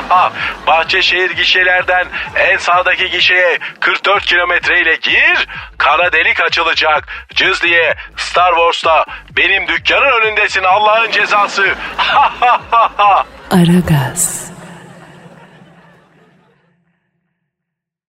Bahçeşehir 0.66 1.30
gişelerden 1.30 2.06
en 2.36 2.56
sağdaki 2.56 3.10
gişeye 3.10 3.58
44 3.80 4.26
kilometreyle 4.26 4.94
gir. 4.96 5.48
Kara 5.78 6.12
delik 6.12 6.40
açılacak. 6.40 7.08
Cız 7.34 7.62
diye 7.62 7.94
Star 8.16 8.54
Wars'ta 8.54 9.04
benim 9.36 9.68
dükkanın 9.68 10.22
önündesin 10.22 10.62
Allah'ın 10.62 11.10
cezası. 11.10 11.74
Aragaz. 13.50 14.50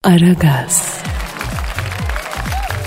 Aragaz. 0.03 1.03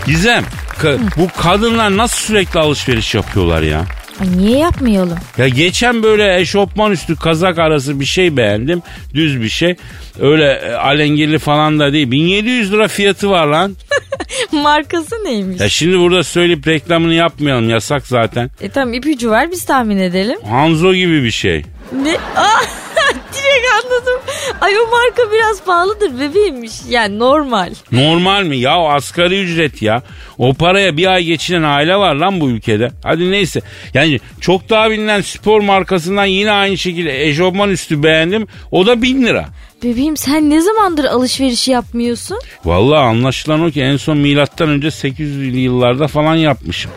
Gizem 0.06 0.44
ka- 0.82 0.98
bu 1.16 1.28
kadınlar 1.42 1.96
nasıl 1.96 2.16
sürekli 2.26 2.60
alışveriş 2.60 3.14
yapıyorlar 3.14 3.62
ya? 3.62 3.84
Ay 4.20 4.36
niye 4.36 4.58
yapmayalım? 4.58 5.18
Ya 5.38 5.48
geçen 5.48 6.02
böyle 6.02 6.40
eşofman 6.40 6.92
üstü 6.92 7.16
kazak 7.16 7.58
arası 7.58 8.00
bir 8.00 8.04
şey 8.04 8.36
beğendim. 8.36 8.82
Düz 9.14 9.40
bir 9.40 9.48
şey. 9.48 9.76
Öyle 10.20 10.52
e, 10.52 10.72
alengirli 10.72 11.38
falan 11.38 11.78
da 11.78 11.92
değil. 11.92 12.10
1700 12.10 12.72
lira 12.72 12.88
fiyatı 12.88 13.30
var 13.30 13.46
lan. 13.46 13.76
Markası 14.52 15.14
neymiş? 15.24 15.60
Ya 15.60 15.68
şimdi 15.68 15.98
burada 15.98 16.24
söyleyip 16.24 16.68
reklamını 16.68 17.14
yapmayalım. 17.14 17.70
Yasak 17.70 18.06
zaten. 18.06 18.50
E 18.60 18.68
tamam 18.68 18.94
ipucu 18.94 19.30
var 19.30 19.50
biz 19.50 19.64
tahmin 19.64 19.98
edelim. 19.98 20.38
Hanzo 20.50 20.94
gibi 20.94 21.22
bir 21.22 21.30
şey. 21.30 21.64
Ne? 21.92 22.16
Aa, 22.36 22.60
direkt 23.32 23.66
anladım. 23.84 24.20
Ay 24.60 24.72
o 24.78 24.90
marka 24.90 25.32
biraz 25.32 25.62
pahalıdır 25.64 26.20
bebeğimmiş. 26.20 26.72
Yani 26.88 27.18
normal. 27.18 27.74
Normal 27.92 28.42
mi? 28.44 28.56
Ya 28.56 28.76
asgari 28.76 29.42
ücret 29.42 29.82
ya. 29.82 30.02
O 30.38 30.54
paraya 30.54 30.96
bir 30.96 31.06
ay 31.06 31.24
geçinen 31.24 31.62
aile 31.62 31.96
var 31.96 32.14
lan 32.14 32.40
bu 32.40 32.50
ülkede. 32.50 32.90
Hadi 33.02 33.30
neyse. 33.30 33.60
Yani 33.94 34.20
çok 34.40 34.68
daha 34.70 34.90
bilinen 34.90 35.20
spor 35.20 35.60
markasından 35.60 36.24
yine 36.24 36.50
aynı 36.50 36.78
şekilde 36.78 37.24
eşofman 37.28 37.70
üstü 37.70 38.02
beğendim. 38.02 38.46
O 38.70 38.86
da 38.86 39.02
1000 39.02 39.22
lira. 39.26 39.46
Bebeğim 39.82 40.16
sen 40.16 40.50
ne 40.50 40.60
zamandır 40.60 41.04
alışveriş 41.04 41.68
yapmıyorsun? 41.68 42.38
Vallahi 42.64 42.98
anlaşılan 42.98 43.62
o 43.62 43.70
ki 43.70 43.82
en 43.82 43.96
son 43.96 44.18
milattan 44.18 44.68
önce 44.68 44.88
800'lü 44.88 45.56
yıllarda 45.56 46.06
falan 46.08 46.34
yapmışım. 46.34 46.90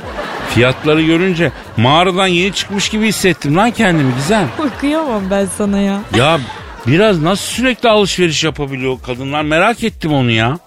Fiyatları 0.60 1.02
görünce 1.02 1.52
mağaradan 1.78 2.28
yeni 2.28 2.54
çıkmış 2.54 2.90
gibi 2.90 3.08
hissettim 3.08 3.56
lan 3.58 3.72
kendimi 3.72 4.14
güzel. 4.16 4.46
Kıyamam 4.80 5.24
ben 5.32 5.48
sana 5.58 5.80
ya. 5.80 6.02
Ya 6.16 6.40
biraz 6.88 7.22
nasıl 7.22 7.44
sürekli 7.46 7.90
alışveriş 7.90 8.44
yapabiliyor 8.44 8.98
kadınlar 9.06 9.42
merak 9.44 9.84
ettim 9.84 10.14
onu 10.14 10.32
ya. 10.32 10.60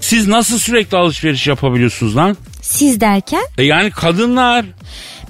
Siz 0.00 0.28
nasıl 0.28 0.58
sürekli 0.58 0.96
alışveriş 0.96 1.46
yapabiliyorsunuz 1.46 2.16
lan? 2.16 2.36
Siz 2.62 3.00
derken 3.00 3.42
E 3.58 3.64
yani 3.64 3.90
kadınlar. 3.90 4.64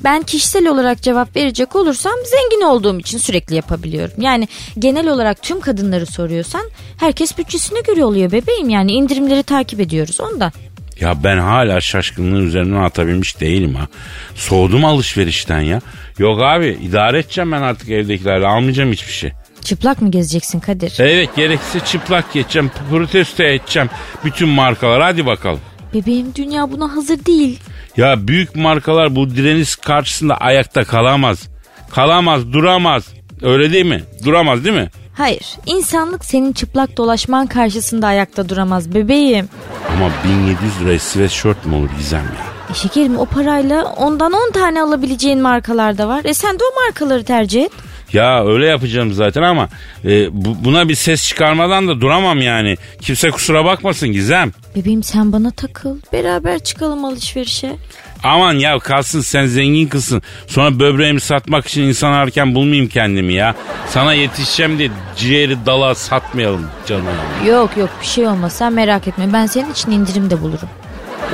ben 0.05 0.23
kişisel 0.23 0.67
olarak 0.69 1.03
cevap 1.03 1.37
verecek 1.37 1.77
olursam 1.77 2.13
zengin 2.25 2.65
olduğum 2.67 2.99
için 2.99 3.19
sürekli 3.19 3.55
yapabiliyorum. 3.57 4.15
Yani 4.19 4.49
genel 4.79 5.09
olarak 5.09 5.43
tüm 5.43 5.61
kadınları 5.61 6.07
soruyorsan 6.07 6.63
herkes 6.97 7.39
bütçesine 7.39 7.81
göre 7.81 8.05
oluyor 8.05 8.33
bebeğim. 8.33 8.69
Yani 8.69 8.93
indirimleri 8.93 9.43
takip 9.43 9.81
ediyoruz 9.81 10.21
ondan. 10.21 10.53
Ya 11.01 11.25
ben 11.25 11.39
hala 11.39 11.81
şaşkınlığın 11.81 12.47
üzerinden 12.47 12.83
atabilmiş 12.83 13.41
değilim 13.41 13.75
ha. 13.75 13.89
Soğudum 14.35 14.85
alışverişten 14.85 15.61
ya. 15.61 15.81
Yok 16.19 16.43
abi 16.43 16.79
idare 16.83 17.19
edeceğim 17.19 17.53
ben 17.53 17.63
artık 17.63 17.89
evdekilerle 17.89 18.47
almayacağım 18.47 18.93
hiçbir 18.93 19.13
şey. 19.13 19.33
Çıplak 19.65 20.03
mı 20.03 20.11
gezeceksin 20.11 20.61
Kadir? 20.61 20.93
Evet 20.99 21.37
gerekirse 21.37 21.81
çıplak 21.81 22.33
geçeceğim 22.33 22.71
protesto 22.91 23.43
edeceğim 23.43 23.91
bütün 24.25 24.49
markalar 24.49 25.03
hadi 25.03 25.27
bakalım. 25.27 25.61
Bebeğim 25.95 26.35
dünya 26.35 26.73
buna 26.73 26.97
hazır 26.97 27.25
değil. 27.25 27.61
Ya 27.97 28.29
büyük 28.29 28.57
markalar 28.57 29.17
bu 29.17 29.31
direniş 29.37 29.77
karşısında 29.77 30.37
ayakta 30.37 30.85
kalamaz. 30.85 31.49
Kalamaz 31.91 32.53
duramaz. 32.53 33.09
Öyle 33.43 33.73
değil 33.73 33.87
mi? 33.87 34.03
Duramaz 34.25 34.65
değil 34.65 34.77
mi? 34.77 34.91
Hayır 35.15 35.57
insanlık 35.67 36.25
senin 36.25 36.53
çıplak 36.53 36.97
dolaşman 36.97 37.47
karşısında 37.47 38.07
ayakta 38.07 38.49
duramaz 38.49 38.95
bebeğim. 38.95 39.49
Ama 39.97 40.11
1700 40.25 40.81
liraya 40.81 40.99
sweatshirt 40.99 41.67
mi 41.67 41.75
olur 41.75 41.89
Gizem 41.99 42.21
ya? 42.25 42.51
E 42.71 42.75
şekerim 42.75 43.19
o 43.19 43.25
parayla 43.27 43.85
ondan 43.85 44.33
10 44.33 44.53
tane 44.53 44.83
alabileceğin 44.83 45.41
markalar 45.41 45.99
da 45.99 46.09
var. 46.09 46.21
E 46.25 46.35
sen 46.35 46.59
de 46.59 46.63
o 46.73 46.85
markaları 46.87 47.25
tercih 47.25 47.63
et. 47.65 47.73
Ya 48.13 48.45
öyle 48.47 48.67
yapacağım 48.67 49.13
zaten 49.13 49.43
ama 49.43 49.69
e, 50.05 50.29
bu- 50.45 50.65
buna 50.65 50.89
bir 50.89 50.95
ses 50.95 51.29
çıkarmadan 51.29 51.89
da 51.89 52.01
duramam 52.01 52.39
yani. 52.41 52.77
Kimse 53.01 53.31
kusura 53.31 53.65
bakmasın 53.65 54.09
Gizem. 54.13 54.53
Bebeğim 54.77 55.03
sen 55.03 55.33
bana 55.33 55.51
takıl. 55.51 55.97
Beraber 56.13 56.59
çıkalım 56.59 57.05
alışverişe. 57.05 57.77
Aman 58.23 58.55
ya 58.55 58.79
kalsın 58.79 59.21
sen 59.21 59.47
zengin 59.47 59.89
kızsın. 59.89 60.23
Sonra 60.47 60.79
böbreğimi 60.81 61.21
satmak 61.21 61.67
için 61.67 61.83
insan 61.83 62.13
ararken 62.13 62.55
bulmayayım 62.55 62.89
kendimi 62.89 63.33
ya. 63.33 63.55
Sana 63.89 64.15
yetişeceğim 64.15 64.79
diye 64.79 64.91
ciğeri 65.17 65.67
dala 65.67 65.95
satmayalım 65.95 66.67
canım. 66.87 67.05
Yok 67.47 67.77
yok 67.77 67.91
bir 68.01 68.07
şey 68.07 68.27
olmaz 68.27 68.53
sen 68.53 68.73
merak 68.73 69.09
etme. 69.09 69.33
Ben 69.33 69.47
senin 69.47 69.73
için 69.73 69.91
indirim 69.91 70.31
de 70.31 70.43
bulurum. 70.43 70.69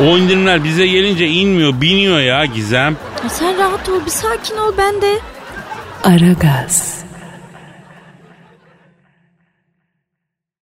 O 0.00 0.18
indirimler 0.18 0.64
bize 0.64 0.86
gelince 0.86 1.26
inmiyor 1.26 1.80
biniyor 1.80 2.20
ya 2.20 2.44
Gizem. 2.44 2.96
Ya 3.24 3.28
sen 3.28 3.58
rahat 3.58 3.88
ol 3.88 4.00
bir 4.06 4.10
sakin 4.10 4.56
ol 4.56 4.72
ben 4.78 5.02
de. 5.02 5.18
Aragaz. 6.04 7.04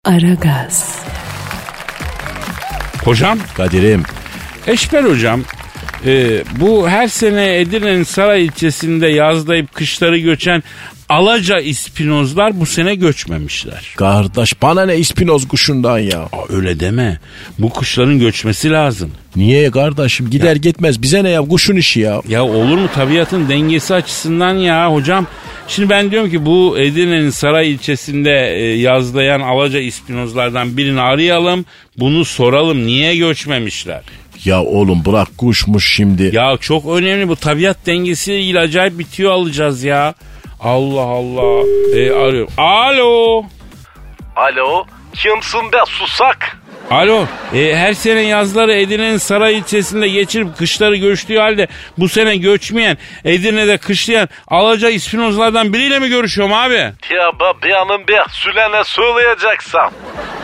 Aragaz. 0.05 0.99
Hocam 3.05 3.39
Kadir'im 3.57 4.03
Eşber 4.67 5.05
hocam 5.05 5.41
e, 6.07 6.45
bu 6.61 6.89
her 6.89 7.09
sene 7.09 7.59
Edirne'nin 7.61 8.03
Saray 8.03 8.45
ilçesinde 8.45 9.07
yazlayıp 9.09 9.75
kışları 9.75 10.19
göçen 10.19 10.63
Alaca 11.09 11.59
ispinozlar 11.59 12.61
bu 12.61 12.67
sene 12.67 12.95
göçmemişler. 12.95 13.95
kardeş 13.97 14.63
bana 14.63 14.87
ne 14.87 14.97
ispinoz 14.97 15.49
kuşundan 15.49 15.99
ya. 15.99 16.19
Aa, 16.21 16.45
öyle 16.49 16.81
deme. 16.81 17.19
Bu 17.59 17.71
kuşların 17.71 18.19
göçmesi 18.19 18.71
lazım. 18.71 19.11
Niye 19.37 19.71
kardeşim 19.71 20.31
gider 20.31 20.57
gitmez 20.57 21.03
bize 21.03 21.25
ne 21.25 21.31
ya 21.31 21.41
kuşun 21.41 21.77
işi 21.77 22.01
ya. 22.01 22.23
Ya 22.29 22.45
olur 22.45 22.79
mu 22.79 22.89
tabiatın 22.95 23.49
dengesi 23.49 23.95
açısından 23.95 24.55
ya 24.55 24.93
hocam. 24.93 25.27
Şimdi 25.69 25.91
ben 25.91 26.11
diyorum 26.11 26.31
ki 26.31 26.47
bu 26.47 26.79
Edirne'nin 26.79 27.31
Saray 27.31 27.71
ilçesinde 27.73 28.57
e, 28.57 28.79
yazlayan 28.79 29.41
Alaca 29.41 29.79
ispinozlardan 29.79 30.77
birini 30.77 31.01
arayalım. 31.01 31.65
Bunu 31.99 32.25
soralım 32.25 32.87
niye 32.87 33.17
göçmemişler? 33.17 34.03
Ya 34.45 34.63
oğlum 34.63 35.05
bırak 35.05 35.39
kuşmuş 35.39 35.93
şimdi. 35.97 36.31
Ya 36.37 36.57
çok 36.61 36.87
önemli 36.87 37.29
bu 37.29 37.37
tabiat 37.37 37.87
dengesiyle 37.87 38.41
ilgili 38.41 38.59
acayip 38.59 38.99
bitiyor 38.99 39.33
alacağız 39.33 39.85
ya. 39.85 40.15
Allah 40.61 41.01
Allah. 41.01 41.65
E, 41.95 42.11
arıyorum. 42.11 42.53
Alo. 42.57 43.43
Alo 44.37 44.85
kimsin 45.15 45.73
be 45.73 45.77
susak? 45.87 46.58
Alo, 46.91 47.27
e, 47.55 47.77
her 47.77 47.93
sene 47.93 48.21
yazları 48.21 48.73
Edirne'nin 48.73 49.17
saray 49.17 49.59
ilçesinde 49.59 50.09
geçirip 50.09 50.59
kışları 50.59 50.97
göçtüğü 50.97 51.39
halde 51.39 51.69
bu 51.99 52.09
sene 52.09 52.37
göçmeyen, 52.37 52.99
Edirne'de 53.25 53.79
kışlayan 53.79 54.29
Alaca 54.49 54.89
İspinozlardan 54.91 55.73
biriyle 55.73 55.99
mi 55.99 56.09
görüşüyorum 56.09 56.53
abi? 56.55 56.75
Ya 57.11 57.33
be 57.41 57.53
benim 57.63 58.09
be 58.09 58.23
Sülen'e 58.31 58.85
söyleyeceksem. 58.85 59.91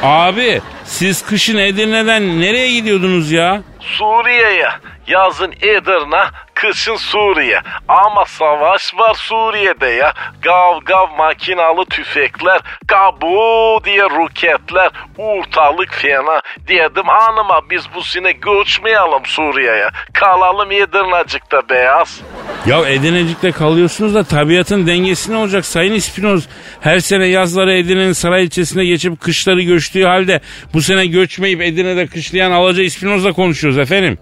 Abi, 0.03 0.61
siz 0.85 1.27
kışın 1.27 1.59
Edirne'den 1.59 2.41
nereye 2.41 2.73
gidiyordunuz 2.73 3.31
ya? 3.33 3.63
Suriye'ye. 3.81 4.69
Yazın 5.09 5.53
Edirne, 5.63 6.25
kışın 6.55 6.97
Suriye. 6.97 7.61
Ama 7.89 8.25
savaş 8.25 8.95
var 8.95 9.15
Suriye'de 9.15 9.87
ya. 9.87 10.13
Gav 10.43 10.81
gav 10.87 11.07
makinalı 11.19 11.85
tüfekler, 11.85 12.61
kabu 12.87 13.85
diye 13.85 14.03
roketler, 14.03 14.91
ortalık 15.19 15.95
fena. 15.95 16.41
Dedim 16.69 17.07
hanıma 17.07 17.61
biz 17.71 17.85
bu 17.95 18.03
sene 18.03 18.33
göçmeyelim 18.33 19.25
Suriye'ye. 19.25 19.89
Kalalım 20.13 20.73
Edirnecik'te 20.73 21.57
beyaz. 21.71 22.21
Ya 22.67 22.89
Edirnecik'te 22.89 23.53
kalıyorsunuz 23.53 24.15
da 24.15 24.25
tabiatın 24.25 24.87
dengesi 24.87 25.33
ne 25.33 25.37
olacak 25.37 25.67
Sayın 25.67 25.93
İspinoz? 25.93 26.49
Her 26.81 26.99
sene 26.99 27.27
yazları 27.27 27.73
Edirne'nin 27.73 28.13
saray 28.13 28.45
ilçesinde 28.45 28.85
geçip 28.85 29.21
kışları 29.21 29.63
göçtüğü 29.63 30.05
halde 30.05 30.41
bu 30.75 30.83
sene 30.83 31.07
göçmeyip 31.07 31.61
Edirne'de 31.63 32.07
kışlayan 32.07 32.51
Alaca 32.51 32.83
İspinoz'la 32.83 33.33
konuşuyoruz 33.33 33.79
efendim. 33.79 34.19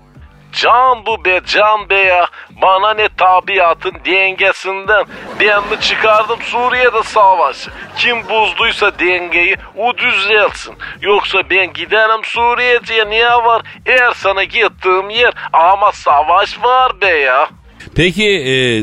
Can 0.53 1.07
bu 1.07 1.25
be 1.25 1.41
can 1.47 1.91
be 1.91 1.99
ya. 1.99 2.27
Bana 2.63 2.95
ne 2.95 3.09
tabiatın 3.09 3.95
dengesinden. 4.05 5.05
Ben 5.41 5.69
mi 5.69 5.81
çıkardım 5.81 6.43
Suriye'de 6.43 7.03
savaşı? 7.03 7.71
Kim 7.97 8.29
bozduysa 8.29 8.99
dengeyi 8.99 9.57
o 9.77 9.97
düzelsin. 9.97 10.77
Yoksa 11.01 11.51
ben 11.51 11.73
giderim 11.73 12.25
Suriye'ye 12.25 13.11
niye 13.11 13.31
var? 13.31 13.63
Eğer 13.87 14.13
sana 14.13 14.45
gittiğim 14.45 15.11
yer 15.11 15.33
ama 15.53 15.93
savaş 15.93 16.63
var 16.63 17.01
be 17.01 17.09
ya. 17.09 17.49
Peki 17.97 18.25
e, 18.29 18.77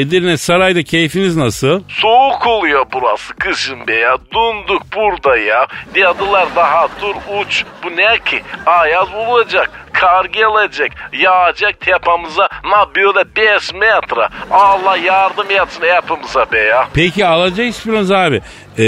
Edirne 0.00 0.36
Saray'da 0.36 0.82
keyfiniz 0.82 1.36
nasıl? 1.36 1.82
Soğuk 1.88 2.46
oluyor 2.46 2.86
burası 2.92 3.34
kışın 3.34 3.86
be 3.86 3.94
ya. 3.94 4.16
Dunduk 4.32 4.82
burada 4.96 5.36
ya. 5.36 5.66
Dediler 5.94 6.46
daha 6.56 6.88
dur 7.00 7.14
uç. 7.40 7.64
Bu 7.84 7.96
ne 7.96 8.18
ki? 8.18 8.42
Ayaz 8.66 9.08
olacak. 9.14 9.70
Kar 9.92 10.24
gelecek. 10.24 10.92
Yağacak 11.12 11.80
tepemize. 11.80 12.42
Na 12.70 12.94
böyle 12.96 13.36
5 13.36 13.72
metre. 13.74 14.28
Allah 14.50 14.96
yardım 14.96 15.50
etsin 15.50 15.82
hepimize 15.82 16.52
be 16.52 16.58
ya. 16.58 16.88
Peki 16.94 17.26
Alaca 17.26 17.64
İspinoz 17.64 18.10
abi 18.10 18.40
e, 18.78 18.84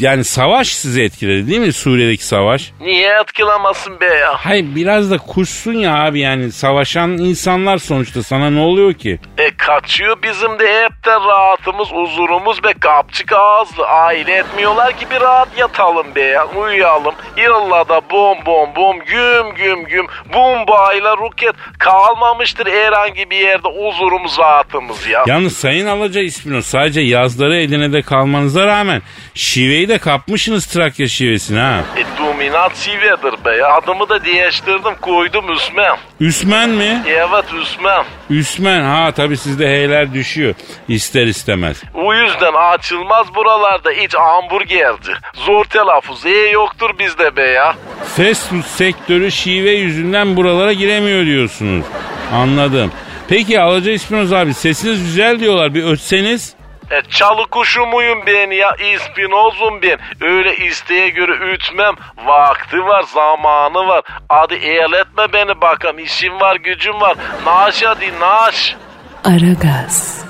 yani 0.00 0.24
savaş 0.24 0.68
sizi 0.68 1.02
etkiledi 1.02 1.50
değil 1.50 1.60
mi 1.60 1.72
Suriye'deki 1.72 2.24
savaş? 2.24 2.72
Niye 2.80 3.20
etkilemesin 3.22 4.00
be 4.00 4.04
ya? 4.06 4.34
Hayır 4.34 4.64
biraz 4.74 5.10
da 5.10 5.18
kuşsun 5.18 5.72
ya 5.72 5.94
abi 5.94 6.20
yani 6.20 6.52
savaşan 6.52 7.10
insanlar 7.10 7.78
sonuçta 7.78 8.22
sana 8.22 8.50
ne 8.50 8.60
oluyor 8.60 8.92
ki? 8.92 9.18
E 9.38 9.56
kaçıyor 9.56 10.16
bizim 10.22 10.58
de 10.58 10.84
hepten 10.84 11.24
rahatımız, 11.24 11.88
huzurumuz 11.88 12.64
be 12.64 12.72
kapçık 12.80 13.32
ağızlı. 13.32 13.86
Aile 13.86 14.32
etmiyorlar 14.36 14.96
ki 14.98 15.06
bir 15.10 15.20
rahat 15.20 15.58
yatalım 15.58 16.14
be 16.14 16.20
ya. 16.22 16.46
Uyuyalım. 16.46 17.14
İlla 17.36 17.88
da 17.88 18.00
bom 18.10 18.38
bom 18.46 18.68
bom 18.76 18.96
güm 18.98 19.54
güm 19.54 19.84
güm 19.84 20.06
bombayla 20.34 21.16
roket 21.16 21.54
kalmamıştır 21.78 22.66
herhangi 22.66 23.30
bir 23.30 23.36
yerde 23.36 23.68
huzurumuz 23.68 24.38
rahatımız 24.38 25.06
ya. 25.06 25.24
Yalnız 25.26 25.56
Sayın 25.56 25.86
Alaca 25.86 26.20
İspinoz 26.20 26.66
sadece 26.66 27.00
yazları 27.00 27.56
Edirne'de 27.56 28.02
kalmanıza 28.02 28.66
rağmen 28.66 28.95
şiveyi 29.36 29.88
de 29.88 29.98
kapmışsınız 29.98 30.66
Trakya 30.66 31.08
şivesini 31.08 31.58
ha. 31.58 31.80
E 31.96 32.04
dominant 32.18 32.76
şivedir 32.76 33.44
be 33.44 33.56
ya. 33.56 33.68
Adımı 33.68 34.08
da 34.08 34.24
değiştirdim 34.24 34.94
koydum 35.00 35.52
Üsmen. 35.52 35.96
Üsmen 36.20 36.70
mi? 36.70 37.02
Evet 37.08 37.44
Üsmen. 37.62 38.04
Üsmen 38.30 38.82
ha 38.82 39.12
tabi 39.12 39.36
sizde 39.36 39.68
heyler 39.68 40.14
düşüyor 40.14 40.54
ister 40.88 41.26
istemez. 41.26 41.82
O 41.94 42.14
yüzden 42.14 42.52
açılmaz 42.52 43.34
buralarda 43.34 43.90
hiç 43.90 44.14
hamburgerci. 44.14 45.12
Zor 45.34 45.64
telaffuz. 45.64 46.26
E 46.26 46.30
yoktur 46.50 46.90
bizde 46.98 47.36
be 47.36 47.42
ya. 47.42 47.74
Fast 48.16 48.48
food 48.50 48.62
sektörü 48.62 49.30
şive 49.32 49.70
yüzünden 49.70 50.36
buralara 50.36 50.72
giremiyor 50.72 51.26
diyorsunuz. 51.26 51.84
Anladım. 52.32 52.92
Peki 53.28 53.60
Alaca 53.60 53.92
İspinoz 53.92 54.32
abi 54.32 54.54
sesiniz 54.54 55.02
güzel 55.04 55.40
diyorlar 55.40 55.74
bir 55.74 55.84
ötseniz. 55.84 56.54
E, 56.90 57.02
çalı 57.10 57.46
kuşu 57.50 57.86
muyum 57.86 58.18
ben 58.26 58.50
ya? 58.50 58.76
İspinozum 58.94 59.82
ben. 59.82 59.98
Öyle 60.20 60.56
isteğe 60.56 61.08
göre 61.08 61.54
ütmem. 61.54 61.94
Vakti 62.26 62.76
var, 62.84 63.02
zamanı 63.14 63.86
var. 63.88 64.02
Hadi 64.28 64.54
el 64.54 64.92
etme 64.92 65.32
beni 65.32 65.60
bakalım. 65.60 65.98
İşim 65.98 66.40
var, 66.40 66.56
gücüm 66.56 67.00
var. 67.00 67.16
Naş 67.46 67.82
hadi 67.82 68.12
naş. 68.20 68.76
Aragaz. 69.24 70.24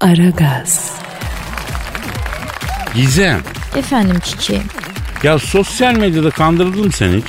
Aragaz. 0.00 1.00
Gizem 2.94 3.40
Efendim 3.76 4.20
çiçeğim. 4.24 4.64
ya 5.22 5.38
sosyal 5.38 5.94
medyada 5.94 6.30
kandırıldım 6.30 6.92
sen 6.92 7.08
hiç? 7.12 7.24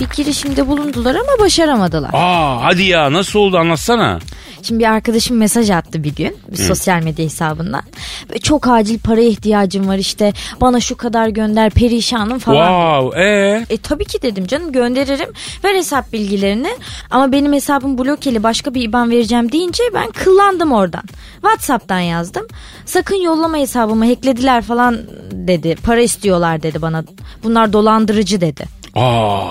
Bir 0.00 0.08
girişimde 0.16 0.66
bulundular 0.66 1.14
ama 1.14 1.44
başaramadılar. 1.44 2.10
Aa 2.12 2.62
hadi 2.64 2.82
ya 2.82 3.12
nasıl 3.12 3.38
oldu 3.38 3.58
anlatsana. 3.58 4.18
Şimdi 4.62 4.80
bir 4.80 4.90
arkadaşım 4.90 5.36
mesaj 5.36 5.70
attı 5.70 6.04
bir 6.04 6.14
gün 6.14 6.36
bir 6.48 6.56
sosyal 6.56 7.02
medya 7.02 7.24
hesabından. 7.24 7.82
Böyle 8.28 8.40
çok 8.40 8.68
acil 8.68 8.98
paraya 8.98 9.28
ihtiyacım 9.28 9.88
var 9.88 9.98
işte 9.98 10.32
bana 10.60 10.80
şu 10.80 10.96
kadar 10.96 11.28
gönder 11.28 11.70
perişanım 11.70 12.38
falan. 12.38 12.90
Wow 13.00 13.22
ee? 13.22 13.66
E 13.70 13.76
tabii 13.76 14.04
ki 14.04 14.22
dedim 14.22 14.46
canım 14.46 14.72
gönderirim. 14.72 15.28
Ver 15.64 15.74
hesap 15.74 16.12
bilgilerini. 16.12 16.76
Ama 17.10 17.32
benim 17.32 17.52
hesabım 17.52 17.98
blokeli 17.98 18.42
başka 18.42 18.74
bir 18.74 18.82
IBAN 18.82 19.10
vereceğim 19.10 19.52
deyince 19.52 19.82
ben 19.94 20.10
kıllandım 20.10 20.72
oradan. 20.72 21.04
Whatsapp'tan 21.40 22.00
yazdım. 22.00 22.46
Sakın 22.86 23.16
yollama 23.22 23.56
hesabımı 23.56 24.06
hacklediler 24.06 24.62
falan 24.62 24.98
dedi. 25.32 25.76
Para 25.82 26.00
istiyorlar 26.00 26.62
dedi 26.62 26.82
bana. 26.82 27.04
Bunlar 27.42 27.72
dolandırıcı 27.72 28.40
dedi. 28.40 28.64
Aa 28.94 29.50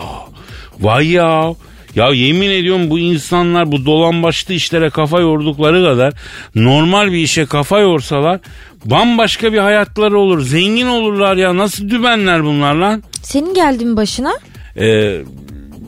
vay 0.80 1.12
ya. 1.12 1.54
Ya 1.96 2.10
yemin 2.10 2.50
ediyorum 2.50 2.90
bu 2.90 3.00
insanlar 3.00 3.72
bu 3.72 3.86
dolambaçlı 3.86 4.54
işlere 4.54 4.90
kafa 4.90 5.20
yordukları 5.20 5.84
kadar 5.84 6.14
normal 6.56 7.12
bir 7.12 7.18
işe 7.18 7.46
kafa 7.46 7.80
yorsalar 7.80 8.40
bambaşka 8.86 9.54
bir 9.54 9.58
hayatları 9.58 10.20
olur. 10.20 10.42
Zengin 10.42 10.88
olurlar 10.88 11.36
ya. 11.36 11.58
Nasıl 11.58 11.90
dümenler 11.90 12.44
bunlar 12.44 12.76
lan? 12.76 13.04
Senin 13.24 13.54
geldi 13.54 13.86
mi 13.86 13.96
başına? 13.96 14.32
Ee, 14.78 15.18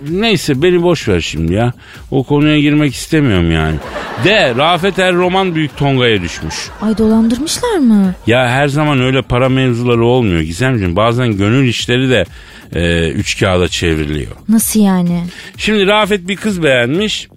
neyse 0.09 0.61
beni 0.61 0.83
boş 0.83 1.07
ver 1.07 1.21
şimdi 1.21 1.53
ya. 1.53 1.73
O 2.11 2.23
konuya 2.23 2.59
girmek 2.59 2.93
istemiyorum 2.93 3.51
yani. 3.51 3.75
De 4.25 4.53
Rafet 4.57 4.99
Er 4.99 5.13
Roman 5.15 5.55
Büyük 5.55 5.77
Tonga'ya 5.77 6.21
düşmüş. 6.21 6.55
Ay 6.81 6.97
dolandırmışlar 6.97 7.77
mı? 7.77 8.15
Ya 8.27 8.49
her 8.49 8.67
zaman 8.67 9.01
öyle 9.01 9.21
para 9.21 9.49
mevzuları 9.49 10.05
olmuyor 10.05 10.41
Gizemciğim. 10.41 10.95
Bazen 10.95 11.37
gönül 11.37 11.67
işleri 11.67 12.09
de 12.09 12.25
e, 12.75 13.09
üç 13.09 13.39
kağıda 13.39 13.67
çevriliyor. 13.67 14.31
Nasıl 14.49 14.79
yani? 14.79 15.23
Şimdi 15.57 15.87
Rafet 15.87 16.27
bir 16.27 16.35
kız 16.35 16.63
beğenmiş. 16.63 17.27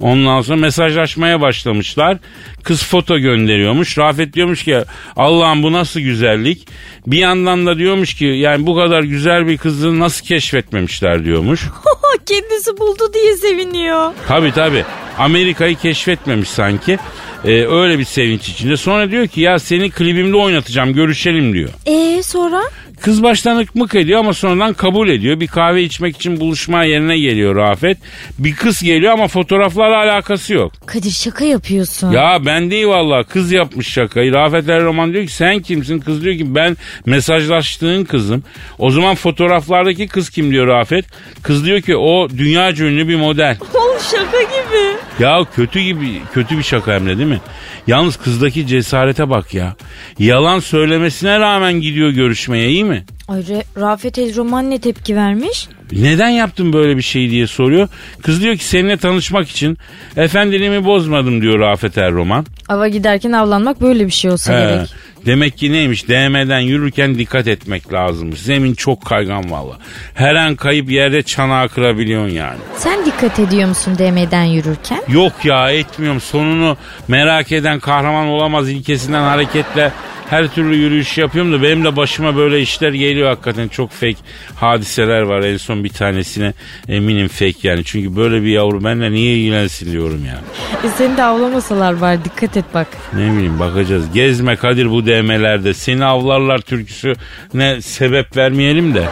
Ondan 0.00 0.40
sonra 0.40 0.56
mesajlaşmaya 0.56 1.40
başlamışlar. 1.40 2.18
Kız 2.62 2.84
foto 2.84 3.18
gönderiyormuş. 3.18 3.98
Rafet 3.98 4.32
diyormuş 4.32 4.64
ki 4.64 4.78
Allah'ım 5.16 5.62
bu 5.62 5.72
nasıl 5.72 6.00
güzellik. 6.00 6.68
Bir 7.06 7.18
yandan 7.18 7.66
da 7.66 7.78
diyormuş 7.78 8.14
ki 8.14 8.24
yani 8.24 8.66
bu 8.66 8.76
kadar 8.76 9.02
güzel 9.02 9.46
bir 9.46 9.56
kızı 9.56 9.98
nasıl 9.98 10.26
keşfetmemişler 10.26 11.24
diyormuş. 11.24 11.60
Kendisi 12.26 12.78
buldu 12.78 13.12
diye 13.14 13.36
seviniyor. 13.36 14.12
Tabi 14.28 14.52
tabi 14.52 14.84
Amerika'yı 15.18 15.76
keşfetmemiş 15.76 16.48
sanki. 16.48 16.98
Ee, 17.44 17.66
öyle 17.66 17.98
bir 17.98 18.04
sevinç 18.04 18.48
içinde. 18.48 18.76
Sonra 18.76 19.10
diyor 19.10 19.26
ki 19.26 19.40
ya 19.40 19.58
seni 19.58 19.90
klibimde 19.90 20.36
oynatacağım 20.36 20.92
görüşelim 20.92 21.52
diyor. 21.52 21.68
E 21.86 22.22
sonra? 22.22 22.62
Kız 23.00 23.22
baştan 23.22 23.56
ıkmık 23.56 23.94
ediyor 23.94 24.20
ama 24.20 24.32
sonradan 24.32 24.74
kabul 24.74 25.08
ediyor. 25.08 25.40
Bir 25.40 25.46
kahve 25.46 25.82
içmek 25.82 26.16
için 26.16 26.40
buluşma 26.40 26.84
yerine 26.84 27.18
geliyor 27.18 27.56
Rafet. 27.56 27.98
Bir 28.38 28.54
kız 28.54 28.82
geliyor 28.82 29.12
ama 29.12 29.28
fotoğraflarla 29.28 29.96
alakası 29.96 30.54
yok. 30.54 30.72
Kadir 30.86 31.10
şaka 31.10 31.44
yapıyorsun. 31.44 32.10
Ya 32.10 32.38
ben 32.46 32.70
değil 32.70 32.86
valla 32.86 33.24
kız 33.24 33.52
yapmış 33.52 33.88
şakayı. 33.92 34.32
Rafet 34.32 34.68
Erroman 34.68 35.12
diyor 35.12 35.26
ki 35.26 35.32
sen 35.32 35.60
kimsin? 35.60 36.00
Kız 36.00 36.24
diyor 36.24 36.36
ki 36.36 36.54
ben 36.54 36.76
mesajlaştığın 37.06 38.04
kızım. 38.04 38.42
O 38.78 38.90
zaman 38.90 39.14
fotoğraflardaki 39.14 40.08
kız 40.08 40.30
kim 40.30 40.50
diyor 40.50 40.66
Rafet? 40.66 41.04
Kız 41.42 41.64
diyor 41.66 41.80
ki 41.80 41.96
o 41.96 42.28
dünya 42.30 42.72
ünlü 42.72 43.08
bir 43.08 43.16
model. 43.16 43.58
Oğlum 43.74 44.00
şaka 44.10 44.42
gibi. 44.42 44.95
Ya 45.20 45.44
kötü 45.56 45.80
gibi 45.80 46.20
kötü 46.34 46.58
bir 46.58 46.62
şaka 46.62 46.92
hem 46.94 47.06
de 47.06 47.18
değil 47.18 47.28
mi? 47.28 47.40
Yalnız 47.86 48.16
kızdaki 48.16 48.66
cesarete 48.66 49.30
bak 49.30 49.54
ya. 49.54 49.76
Yalan 50.18 50.58
söylemesine 50.58 51.40
rağmen 51.40 51.72
gidiyor 51.80 52.10
görüşmeye 52.10 52.68
iyi 52.70 52.84
mi? 52.84 53.04
Ay 53.28 53.40
Re- 53.40 53.64
Rafet 53.80 54.18
Ezroman 54.18 54.70
ne 54.70 54.80
tepki 54.80 55.16
vermiş? 55.16 55.68
Neden 55.92 56.28
yaptın 56.28 56.72
böyle 56.72 56.96
bir 56.96 57.02
şey 57.02 57.30
diye 57.30 57.46
soruyor. 57.46 57.88
Kız 58.22 58.42
diyor 58.42 58.56
ki 58.56 58.64
seninle 58.64 58.96
tanışmak 58.96 59.48
için 59.48 59.78
efendiliğimi 60.16 60.84
bozmadım 60.84 61.42
diyor 61.42 61.58
Rafet 61.58 61.98
Erroman. 61.98 62.46
Ava 62.68 62.88
giderken 62.88 63.32
avlanmak 63.32 63.80
böyle 63.80 64.06
bir 64.06 64.10
şey 64.10 64.30
olsa 64.30 64.54
He. 64.54 64.58
gerek. 64.60 64.88
Demek 65.26 65.58
ki 65.58 65.72
neymiş 65.72 66.08
DM'den 66.08 66.58
yürürken 66.60 67.18
dikkat 67.18 67.46
etmek 67.48 67.92
lazımmış. 67.92 68.40
Zemin 68.40 68.74
çok 68.74 69.04
kaygan 69.04 69.50
valla. 69.50 69.78
Her 70.14 70.34
an 70.34 70.56
kayıp 70.56 70.90
yerde 70.90 71.22
çanağı 71.22 71.68
kırabiliyorsun 71.68 72.34
yani. 72.34 72.58
Sen 72.76 73.06
dikkat 73.06 73.38
ediyor 73.38 73.68
musun 73.68 73.98
DM'den 73.98 74.44
yürürken? 74.44 75.02
Yok 75.08 75.32
ya 75.44 75.70
etmiyorum. 75.70 76.20
Sonunu 76.20 76.76
merak 77.08 77.52
eden 77.52 77.80
kahraman 77.80 78.26
olamaz 78.26 78.70
ilkesinden 78.70 79.22
hareketle 79.22 79.92
her 80.30 80.48
türlü 80.48 80.76
yürüyüş 80.76 81.18
yapıyorum 81.18 81.52
da 81.52 81.62
benim 81.62 81.84
de 81.84 81.96
başıma 81.96 82.36
böyle 82.36 82.60
işler 82.60 82.92
geliyor 82.92 83.28
hakikaten. 83.28 83.68
Çok 83.68 83.90
fake 83.90 84.16
hadiseler 84.54 85.22
var. 85.22 85.40
En 85.40 85.56
son 85.56 85.84
bir 85.84 85.88
tanesine 85.88 86.52
eminim 86.88 87.28
fake 87.28 87.68
yani. 87.68 87.82
Çünkü 87.84 88.16
böyle 88.16 88.42
bir 88.42 88.48
yavru 88.48 88.84
benimle 88.84 89.10
niye 89.12 89.36
ilgilensin 89.36 89.92
diyorum 89.92 90.24
ya. 90.26 90.40
E 90.84 90.92
seni 90.98 91.16
de 91.16 91.22
avlamasalar 91.22 91.92
var 91.92 92.24
dikkat 92.24 92.55
et 92.56 92.64
bak. 92.74 92.88
Ne 93.12 93.32
bileyim 93.32 93.58
bakacağız. 93.58 94.12
Gezme 94.12 94.56
Kadir 94.56 94.90
bu 94.90 95.06
DM'lerde. 95.06 95.74
Seni 95.74 96.04
avlarlar 96.04 96.58
türküsü 96.58 97.12
ne 97.54 97.82
sebep 97.82 98.36
vermeyelim 98.36 98.94
de. 98.94 99.08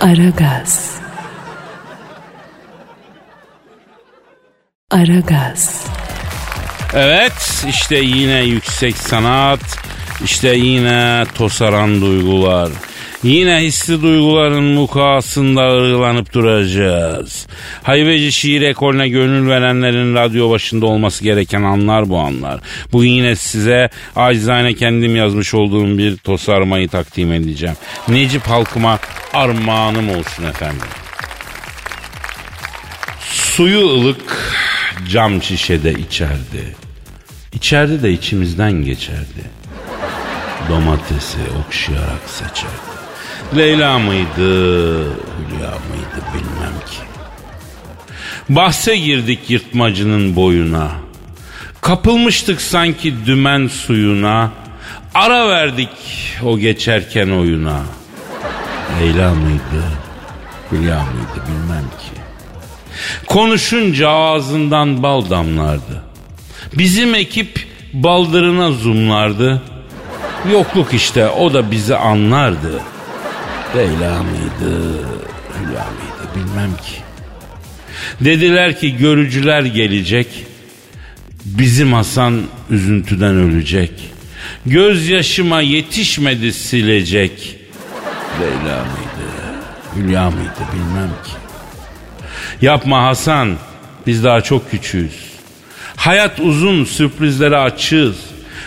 Aragaz. 0.00 1.00
Aragaz. 4.90 5.86
Evet 6.94 7.64
işte 7.68 7.96
yine 7.96 8.42
yüksek 8.42 8.96
sanat, 8.96 9.78
işte 10.24 10.48
yine 10.48 11.24
tosaran 11.34 12.00
duygular. 12.00 12.70
Yine 13.22 13.60
hissi 13.60 14.02
duyguların 14.02 14.64
mukasında 14.64 15.60
ırgılanıp 15.60 16.32
duracağız. 16.32 17.46
Hayveci 17.82 18.32
şiir 18.32 18.62
ekolüne 18.62 19.08
gönül 19.08 19.48
verenlerin 19.48 20.14
radyo 20.14 20.50
başında 20.50 20.86
olması 20.86 21.24
gereken 21.24 21.62
anlar 21.62 22.08
bu 22.08 22.18
anlar. 22.18 22.60
Bu 22.92 23.04
yine 23.04 23.36
size 23.36 23.90
acizane 24.16 24.74
kendim 24.74 25.16
yazmış 25.16 25.54
olduğum 25.54 25.98
bir 25.98 26.16
tosarmayı 26.16 26.88
takdim 26.88 27.32
edeceğim. 27.32 27.76
Necip 28.08 28.42
halkıma 28.42 28.98
armağanım 29.34 30.08
olsun 30.08 30.44
efendim. 30.44 30.88
Suyu 33.30 33.88
ılık 33.88 34.54
cam 35.10 35.42
şişede 35.42 35.92
içerdi. 35.92 36.76
İçerdi 37.52 38.02
de 38.02 38.12
içimizden 38.12 38.72
geçerdi. 38.72 39.42
Domatesi 40.68 41.38
okşayarak 41.66 42.22
seçerdi. 42.26 42.91
Leyla 43.56 43.98
mıydı, 43.98 45.02
Hülya 45.04 45.70
mıydı 45.70 46.22
bilmem 46.34 46.74
ki. 46.90 46.98
Bahse 48.48 48.96
girdik 48.96 49.50
yırtmacının 49.50 50.36
boyuna. 50.36 50.90
Kapılmıştık 51.80 52.60
sanki 52.60 53.14
dümen 53.26 53.66
suyuna. 53.66 54.50
Ara 55.14 55.48
verdik 55.48 55.88
o 56.44 56.58
geçerken 56.58 57.30
oyuna. 57.30 57.80
Leyla 59.00 59.34
mıydı, 59.34 59.84
Hülya 60.72 60.98
mıydı 60.98 61.46
bilmem 61.48 61.84
ki. 61.84 62.20
Konuşunca 63.26 64.10
ağzından 64.10 65.02
bal 65.02 65.30
damlardı. 65.30 66.02
Bizim 66.78 67.14
ekip 67.14 67.66
baldırına 67.92 68.72
zoomlardı. 68.72 69.62
Yokluk 70.52 70.94
işte 70.94 71.28
o 71.28 71.54
da 71.54 71.70
bizi 71.70 71.96
anlardı. 71.96 72.80
Leyla 73.76 74.22
mıydı, 74.22 74.92
Hülya 75.54 75.84
mıydı 75.84 76.28
bilmem 76.36 76.76
ki. 76.76 77.02
Dediler 78.20 78.78
ki 78.78 78.96
görücüler 78.96 79.62
gelecek. 79.62 80.26
Bizim 81.44 81.92
Hasan 81.92 82.42
üzüntüden 82.70 83.34
ölecek. 83.34 83.92
Gözyaşıma 84.66 85.60
yetişmedi 85.60 86.52
silecek. 86.52 87.56
Leyla 88.40 88.78
mıydı, 88.84 89.28
Hülya 89.96 90.30
mıydı 90.30 90.60
bilmem 90.72 91.10
ki. 91.24 91.32
Yapma 92.66 93.04
Hasan, 93.04 93.56
biz 94.06 94.24
daha 94.24 94.40
çok 94.40 94.70
küçüğüz. 94.70 95.32
Hayat 95.96 96.40
uzun, 96.40 96.84
sürprizlere 96.84 97.56
açığız. 97.56 98.16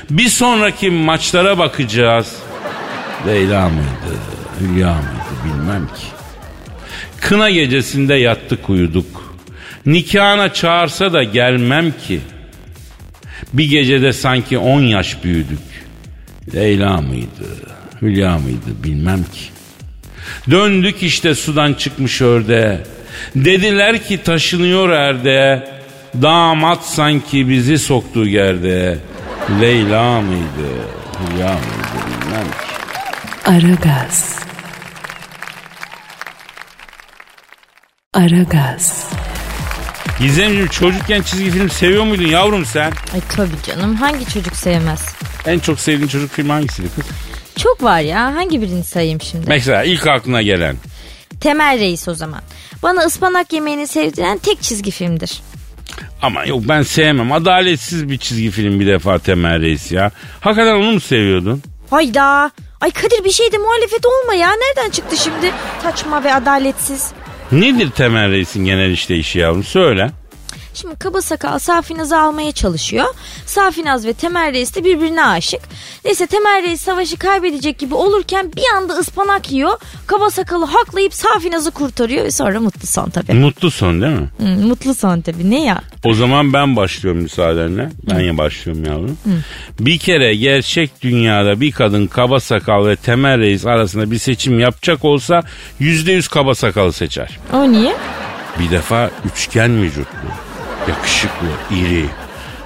Bir 0.10 0.30
sonraki 0.30 0.92
maçlara 0.92 1.58
bakacağız. 1.58 2.36
Leyla 3.28 3.70
mıydı, 3.70 4.20
Hülya 4.60 4.94
mıydı 4.94 5.36
bilmem 5.46 5.88
ki. 5.88 6.06
Kına 7.22 7.50
gecesinde 7.50 8.14
yattık 8.14 8.70
uyuduk. 8.70 9.36
Nikahına 9.86 10.54
çağırsa 10.54 11.14
da 11.14 11.24
gelmem 11.24 11.94
ki. 12.08 12.22
Bir 13.54 13.70
gecede 13.70 14.14
sanki 14.14 14.58
on 14.58 14.82
yaş 14.82 15.24
büyüdük. 15.24 15.60
Leyla 16.56 16.98
mıydı, 16.98 17.46
Hülya 18.02 18.38
mıydı 18.38 18.84
bilmem 18.84 19.24
ki. 19.24 19.50
Döndük 20.52 21.04
işte 21.04 21.36
sudan 21.36 21.74
çıkmış 21.74 22.22
ördeğe. 22.22 22.82
Dediler 23.36 24.04
ki 24.04 24.24
taşınıyor 24.24 24.90
erde. 24.90 25.68
Damat 26.22 26.86
sanki 26.86 27.50
bizi 27.50 27.80
soktu 27.80 28.28
gerde. 28.28 28.98
Leyla 29.62 30.22
mıydı, 30.22 30.70
Hülya 31.20 31.48
mıydı 31.48 32.06
bilmem 32.08 32.48
ki. 32.48 32.76
Aragaz. 33.46 34.45
Aragaz. 38.16 39.08
Gizemciğim 40.20 40.68
çocukken 40.68 41.22
çizgi 41.22 41.52
film 41.52 41.70
seviyor 41.70 42.04
muydun 42.04 42.28
yavrum 42.28 42.66
sen? 42.66 42.92
Ay 43.14 43.22
tabii 43.36 43.64
canım 43.68 43.96
hangi 43.96 44.26
çocuk 44.34 44.56
sevmez? 44.56 45.06
En 45.46 45.60
çok 45.60 45.80
sevdiğin 45.80 46.08
çocuk 46.08 46.32
filmi 46.32 46.52
hangisiydi 46.52 46.88
kız? 46.96 47.06
Çok 47.58 47.84
var 47.84 48.00
ya 48.00 48.36
hangi 48.36 48.62
birini 48.62 48.84
sayayım 48.84 49.22
şimdi? 49.22 49.46
Mesela 49.48 49.84
ilk 49.84 50.08
aklına 50.08 50.42
gelen. 50.42 50.76
Temel 51.42 51.80
Reis 51.80 52.08
o 52.08 52.14
zaman. 52.14 52.42
Bana 52.84 53.02
ıspanak 53.02 53.54
yemeğini 53.54 53.88
sevdiren 53.88 54.38
tek 54.38 54.62
çizgi 54.62 54.92
filmdir. 54.92 55.42
Ama 56.22 56.46
yok 56.46 56.62
ben 56.68 56.82
sevmem. 56.82 57.32
Adaletsiz 57.32 58.10
bir 58.10 58.18
çizgi 58.18 58.52
film 58.52 58.80
bir 58.80 58.88
defa 58.88 59.20
Temel 59.20 59.62
Reis 59.62 59.92
ya. 59.92 60.12
Hakikaten 60.42 60.76
onu 60.76 60.92
mu 60.92 61.00
seviyordun? 61.00 61.62
Hayda. 61.90 62.52
Ay 62.82 62.92
Kadir 62.92 63.24
bir 63.26 63.32
şeyde 63.32 63.58
muhalefet 63.58 64.06
olma 64.06 64.34
ya. 64.34 64.50
Nereden 64.50 64.90
çıktı 64.92 65.16
şimdi? 65.24 65.52
Saçma 65.84 66.24
ve 66.24 66.34
adaletsiz. 66.34 67.12
Nedir 67.52 67.90
Temel 67.90 68.32
Reis'in 68.32 68.66
genel 68.66 68.92
işleyişi 68.92 69.40
yavrum? 69.40 69.64
Söyle. 69.64 70.12
Şimdi 70.76 70.96
kaba 70.96 71.22
sakal 71.22 71.60
Safinaz'ı 71.60 72.20
almaya 72.20 72.52
çalışıyor. 72.52 73.06
Safinaz 73.46 74.06
ve 74.06 74.14
Temel 74.14 74.54
Reis 74.54 74.76
de 74.76 74.84
birbirine 74.84 75.26
aşık. 75.26 75.62
Neyse 76.06 76.28
Temel 76.28 76.64
Reis 76.64 76.82
savaşı 76.82 77.18
kaybedecek 77.18 77.80
gibi 77.80 77.96
olurken 77.96 78.52
bir 78.56 78.76
anda 78.78 78.94
ıspanak 78.94 79.52
yiyor. 79.52 79.80
Kaba 80.08 80.30
sakalı 80.30 80.66
haklayıp 80.66 81.14
Safinaz'ı 81.14 81.72
kurtarıyor 81.72 82.26
ve 82.26 82.32
sonra 82.32 82.60
mutlu 82.60 82.88
son 82.88 83.10
tabii. 83.10 83.34
Mutlu 83.34 83.72
son 83.72 84.02
değil 84.02 84.14
mi? 84.14 84.30
Hı, 84.38 84.68
mutlu 84.68 84.94
son 84.96 85.22
tabii 85.22 85.52
ne 85.52 85.64
ya? 85.66 85.82
O 86.04 86.14
zaman 86.14 86.54
ben 86.54 86.76
başlıyorum 86.76 87.22
müsaadenle. 87.22 87.90
Ben 88.10 88.20
ya 88.20 88.38
başlıyorum 88.38 88.86
yavrum. 88.86 89.18
Bir 89.80 89.98
kere 90.00 90.36
gerçek 90.36 91.02
dünyada 91.02 91.62
bir 91.62 91.72
kadın 91.72 92.08
kaba 92.08 92.40
sakal 92.40 92.86
ve 92.86 92.96
temel 92.96 93.40
reis 93.40 93.66
arasında 93.66 94.12
bir 94.12 94.18
seçim 94.18 94.60
yapacak 94.60 95.06
olsa 95.06 95.44
yüzde 95.80 96.12
yüz 96.12 96.28
kaba 96.28 96.56
sakalı 96.56 96.94
seçer. 96.94 97.40
O 97.54 97.72
niye? 97.72 97.96
Bir 98.60 98.72
defa 98.72 99.12
üçgen 99.26 99.82
vücutlu, 99.82 100.30
yakışıklı, 100.90 101.48
iri, 101.72 102.06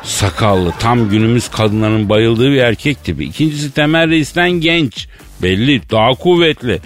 sakallı, 0.03 0.73
tam 0.79 1.09
günümüz 1.09 1.47
kadınların 1.49 2.09
bayıldığı 2.09 2.51
bir 2.51 2.57
erkek 2.57 3.03
tipi. 3.03 3.23
İkincisi 3.23 3.71
Temel 3.71 4.09
Reis'ten 4.09 4.51
genç, 4.51 5.07
belli, 5.41 5.81
daha 5.91 6.11
kuvvetli. 6.11 6.79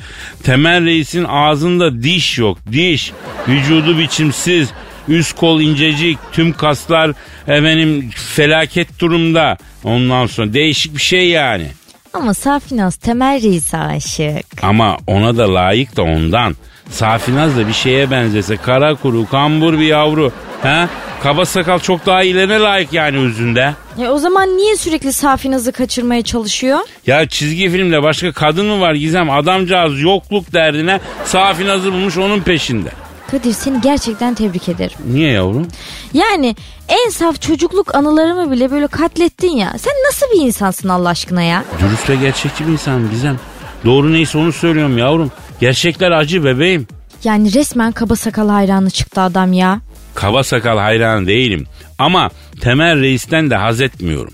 Temel 0.43 0.85
Reis'in 0.85 1.23
ağzında 1.23 2.03
diş 2.03 2.37
yok, 2.37 2.57
diş. 2.71 3.11
Vücudu 3.47 3.99
biçimsiz, 3.99 4.69
üst 5.07 5.35
kol 5.35 5.61
incecik, 5.61 6.17
tüm 6.31 6.53
kaslar 6.53 7.11
efendim 7.47 8.09
felaket 8.15 8.99
durumda. 8.99 9.57
Ondan 9.83 10.25
sonra 10.25 10.53
değişik 10.53 10.95
bir 10.95 11.01
şey 11.01 11.29
yani. 11.29 11.67
Ama 12.13 12.33
Safinaz 12.33 12.95
Temel 12.95 13.41
Reis'e 13.41 13.77
aşık. 13.77 14.63
Ama 14.63 14.97
ona 15.07 15.37
da 15.37 15.53
layık 15.53 15.97
da 15.97 16.03
ondan. 16.03 16.55
Safinaz 16.89 17.57
da 17.57 17.67
bir 17.67 17.73
şeye 17.73 18.11
benzese 18.11 18.57
kara 18.57 18.95
kuru, 18.95 19.27
kambur 19.29 19.73
bir 19.73 19.85
yavru. 19.85 20.31
Ha? 20.61 20.89
Kaba 21.23 21.45
sakal 21.45 21.79
çok 21.79 22.05
daha 22.05 22.23
iyilerine 22.23 22.59
layık 22.59 22.93
yani 22.93 23.17
özünde. 23.17 23.73
E 23.99 24.07
o 24.07 24.17
zaman 24.17 24.57
niye 24.57 24.75
sürekli 24.77 25.13
Safinaz'ı 25.13 25.71
kaçırmaya 25.71 26.21
çalışıyor? 26.21 26.79
Ya 27.07 27.27
çizgi 27.27 27.69
filmde 27.69 28.03
başka 28.03 28.31
kadın 28.31 28.65
mı 28.65 28.81
var 28.81 28.93
Gizem? 28.93 29.29
Adamcağız 29.29 30.01
yokluk 30.01 30.53
derdine 30.53 30.99
Safinaz'ı 31.25 31.93
bulmuş 31.93 32.17
onun 32.17 32.39
peşinde. 32.39 32.89
Kadir 33.31 33.53
seni 33.53 33.81
gerçekten 33.81 34.33
tebrik 34.35 34.69
ederim. 34.69 34.97
Niye 35.13 35.31
yavrum? 35.31 35.67
Yani 36.13 36.55
en 36.87 37.09
saf 37.09 37.41
çocukluk 37.41 37.95
anılarımı 37.95 38.51
bile 38.51 38.71
böyle 38.71 38.87
katlettin 38.87 39.51
ya. 39.57 39.73
Sen 39.77 39.93
nasıl 40.07 40.25
bir 40.35 40.45
insansın 40.45 40.89
Allah 40.89 41.09
aşkına 41.09 41.41
ya? 41.41 41.63
Dürüst 41.79 42.09
ve 42.09 42.15
gerçekçi 42.15 42.67
bir 42.67 42.71
insanım 42.71 43.09
Gizem. 43.11 43.39
Doğru 43.85 44.13
neyse 44.13 44.37
onu 44.37 44.53
söylüyorum 44.53 44.97
yavrum. 44.97 45.31
Gerçekler 45.63 46.11
acı 46.11 46.43
bebeğim. 46.43 46.87
Yani 47.23 47.53
resmen 47.53 47.91
kaba 47.91 48.15
sakal 48.15 48.49
hayranı 48.49 48.89
çıktı 48.89 49.21
adam 49.21 49.53
ya. 49.53 49.81
Kaba 50.15 50.43
sakal 50.43 50.77
hayranı 50.77 51.27
değilim. 51.27 51.65
Ama 51.97 52.29
Temel 52.61 53.01
Reis'ten 53.01 53.49
de 53.49 53.55
haz 53.55 53.81
etmiyorum. 53.81 54.33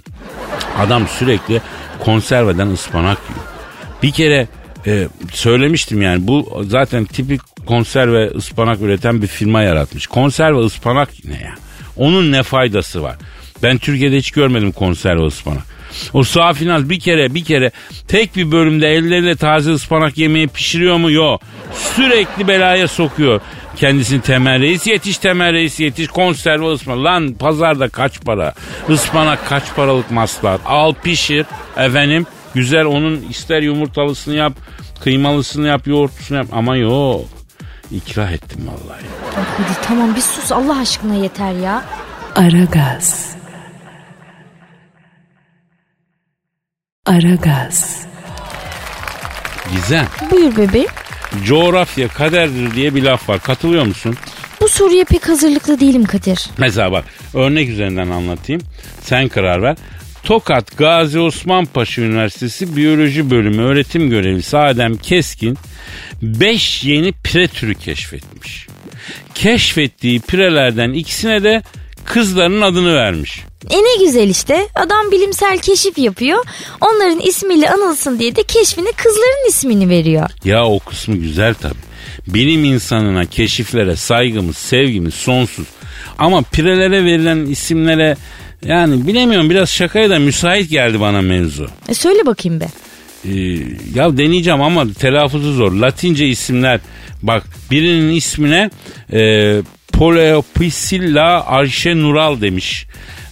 Adam 0.77 1.07
sürekli 1.07 1.61
konserveden 1.99 2.67
ıspanak 2.67 3.17
yiyor. 3.29 3.45
Bir 4.03 4.11
kere 4.11 4.47
e, 4.87 5.07
söylemiştim 5.33 6.01
yani 6.01 6.27
bu 6.27 6.63
zaten 6.67 7.05
tipik 7.05 7.41
konserve 7.65 8.27
ıspanak 8.27 8.81
üreten 8.81 9.21
bir 9.21 9.27
firma 9.27 9.61
yaratmış. 9.61 10.07
Konserve 10.07 10.59
ıspanak 10.59 11.09
ne 11.25 11.35
ya? 11.35 11.55
Onun 11.97 12.31
ne 12.31 12.43
faydası 12.43 13.03
var? 13.03 13.15
Ben 13.63 13.77
Türkiye'de 13.77 14.17
hiç 14.17 14.31
görmedim 14.31 14.71
konserve 14.71 15.25
ıspanak. 15.25 15.63
O 16.13 16.23
Safinaz 16.23 16.89
bir 16.89 16.99
kere 16.99 17.33
bir 17.35 17.43
kere 17.43 17.71
tek 18.07 18.35
bir 18.35 18.51
bölümde 18.51 18.87
elleriyle 18.87 19.35
taze 19.35 19.71
ıspanak 19.71 20.17
yemeği 20.17 20.47
pişiriyor 20.47 20.97
mu? 20.97 21.11
Yok. 21.11 21.41
Sürekli 21.95 22.47
belaya 22.47 22.87
sokuyor. 22.87 23.41
Kendisini 23.75 24.21
temel 24.21 24.61
reis 24.61 24.87
yetiş 24.87 25.17
temel 25.17 25.53
reis 25.53 25.79
yetiş 25.79 26.07
konserve 26.07 26.73
ıspanak. 26.73 27.03
Lan 27.03 27.33
pazarda 27.33 27.89
kaç 27.89 28.21
para? 28.21 28.53
Ispanak 28.89 29.49
kaç 29.49 29.63
paralık 29.75 30.11
maslahat? 30.11 30.61
Al 30.65 30.93
pişir 31.03 31.45
efendim. 31.77 32.25
Güzel 32.53 32.85
onun 32.85 33.25
ister 33.29 33.61
yumurtalısını 33.61 34.35
yap, 34.35 34.53
kıymalısını 35.03 35.67
yap, 35.67 35.87
yoğurtlusunu 35.87 36.37
yap. 36.37 36.47
Ama 36.51 36.75
yok. 36.75 37.25
İkrah 37.91 38.31
ettim 38.31 38.67
vallahi. 38.67 39.03
Hadi 39.35 39.87
tamam 39.87 40.15
bir 40.15 40.21
sus 40.21 40.51
Allah 40.51 40.79
aşkına 40.79 41.13
yeter 41.13 41.53
ya. 41.53 41.85
Aragaz. 42.35 43.38
Aragaz. 47.13 48.05
Gizem, 49.71 50.07
Buyur 50.31 50.57
bebeğim. 50.57 50.87
coğrafya 51.45 52.07
kaderdir 52.07 52.75
diye 52.75 52.95
bir 52.95 53.03
laf 53.03 53.29
var. 53.29 53.39
Katılıyor 53.39 53.85
musun? 53.85 54.15
Bu 54.61 54.67
soruya 54.67 55.05
pek 55.05 55.29
hazırlıklı 55.29 55.79
değilim 55.79 56.05
Kadir. 56.05 56.45
Mesela 56.57 56.91
bak 56.91 57.05
örnek 57.33 57.69
üzerinden 57.69 58.09
anlatayım. 58.09 58.61
Sen 59.01 59.27
karar 59.27 59.61
ver. 59.61 59.77
Tokat 60.23 60.77
Gazi 60.77 61.19
Osman 61.19 61.65
Paşa 61.65 62.01
Üniversitesi 62.01 62.75
Biyoloji 62.75 63.31
Bölümü 63.31 63.61
öğretim 63.61 64.09
görevlisi 64.09 64.57
Adem 64.57 64.97
Keskin 64.97 65.57
5 66.21 66.83
yeni 66.83 67.11
pire 67.11 67.47
türü 67.47 67.75
keşfetmiş. 67.75 68.67
Keşfettiği 69.35 70.19
pirelerden 70.19 70.93
ikisine 70.93 71.43
de 71.43 71.61
kızlarının 72.05 72.61
adını 72.61 72.95
vermiş. 72.95 73.43
E 73.69 73.77
ne 73.77 74.05
güzel 74.05 74.29
işte. 74.29 74.67
Adam 74.75 75.11
bilimsel 75.11 75.57
keşif 75.59 75.97
yapıyor. 75.97 76.45
Onların 76.81 77.19
ismiyle 77.19 77.69
anılsın 77.69 78.19
diye 78.19 78.35
de 78.35 78.43
keşfine 78.43 78.91
kızların 78.91 79.49
ismini 79.49 79.89
veriyor. 79.89 80.29
Ya 80.45 80.65
o 80.65 80.79
kısmı 80.79 81.15
güzel 81.15 81.53
tabii. 81.53 81.89
Bilim 82.27 82.63
insanına, 82.65 83.25
keşiflere 83.25 83.95
saygımız, 83.95 84.57
sevgimiz 84.57 85.13
sonsuz. 85.13 85.67
Ama 86.17 86.41
pirelere 86.41 87.05
verilen 87.05 87.45
isimlere 87.45 88.17
yani 88.65 89.07
bilemiyorum 89.07 89.49
biraz 89.49 89.69
şakaya 89.69 90.09
da 90.09 90.19
müsait 90.19 90.69
geldi 90.69 90.99
bana 90.99 91.21
mevzu. 91.21 91.67
E 91.89 91.93
söyle 91.93 92.25
bakayım 92.25 92.59
be. 92.59 92.67
Ee, 93.25 93.31
ya 93.95 94.17
deneyeceğim 94.17 94.61
ama 94.61 94.93
telaffuzu 94.93 95.53
zor. 95.53 95.71
Latince 95.71 96.27
isimler 96.27 96.79
bak 97.21 97.43
birinin 97.71 98.15
ismine 98.15 98.69
e, 99.13 99.61
Poleopisilla 99.93 101.45
Arşe 101.45 101.97
Nural 101.97 102.41
demiş 102.41 102.85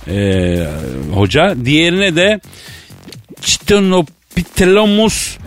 e, 0.10 0.68
hoca. 1.14 1.56
Diğerine 1.66 2.16
de 2.16 2.40
Chitonopitelamus 3.42 5.38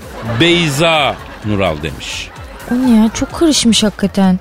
Beyza 0.41 1.17
Nural 1.45 1.83
demiş. 1.83 2.29
O 2.71 2.75
ne 2.75 2.97
ya 2.97 3.11
çok 3.15 3.33
karışmış 3.33 3.83
hakikaten. 3.83 4.39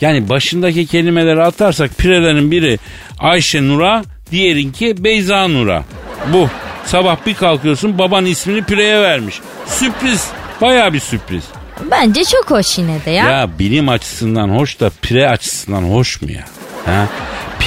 Yani 0.00 0.28
başındaki 0.28 0.86
kelimeleri 0.86 1.42
atarsak 1.42 1.98
pirelerin 1.98 2.50
biri 2.50 2.78
Ayşe 3.18 3.62
Nur'a, 3.68 4.04
diğerinki 4.30 5.04
Beyza 5.04 5.48
Nur'a. 5.48 5.84
Bu. 6.32 6.48
Sabah 6.84 7.16
bir 7.26 7.34
kalkıyorsun 7.34 7.98
baban 7.98 8.26
ismini 8.26 8.62
pireye 8.64 9.00
vermiş. 9.02 9.40
Sürpriz. 9.66 10.28
Baya 10.60 10.92
bir 10.92 11.00
sürpriz. 11.00 11.44
Bence 11.90 12.24
çok 12.24 12.50
hoş 12.50 12.78
yine 12.78 13.04
de 13.04 13.10
ya. 13.10 13.30
Ya 13.30 13.58
bilim 13.58 13.88
açısından 13.88 14.48
hoş 14.48 14.80
da 14.80 14.90
pire 15.02 15.28
açısından 15.28 15.82
hoş 15.82 16.22
mu 16.22 16.30
ya? 16.30 16.44
Ha? 16.86 17.06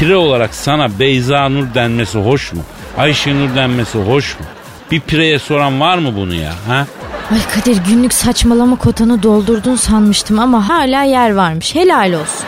Pire 0.04 0.16
olarak 0.16 0.56
sana 0.56 1.00
Beyza 1.00 1.50
Nur 1.50 1.74
denmesi 1.74 2.20
hoş 2.20 2.54
mu? 2.54 2.62
Ayşe 2.98 3.36
Nur 3.36 3.56
denmesi 3.56 3.98
hoş 3.98 4.40
mu? 4.40 4.46
Bir 4.92 5.00
pireye 5.00 5.40
soran 5.40 5.80
var 5.80 5.98
mı 5.98 6.16
bunu 6.16 6.34
ya? 6.34 6.54
Ha? 6.68 6.88
Ay 7.32 7.40
Kadir 7.56 7.78
günlük 7.88 8.14
saçmalama 8.14 8.76
kotanı 8.76 9.24
doldurdun 9.24 9.76
sanmıştım 9.76 10.40
ama 10.40 10.70
hala 10.70 11.04
yer 11.04 11.34
varmış. 11.34 11.76
Helal 11.76 12.14
olsun. 12.14 12.46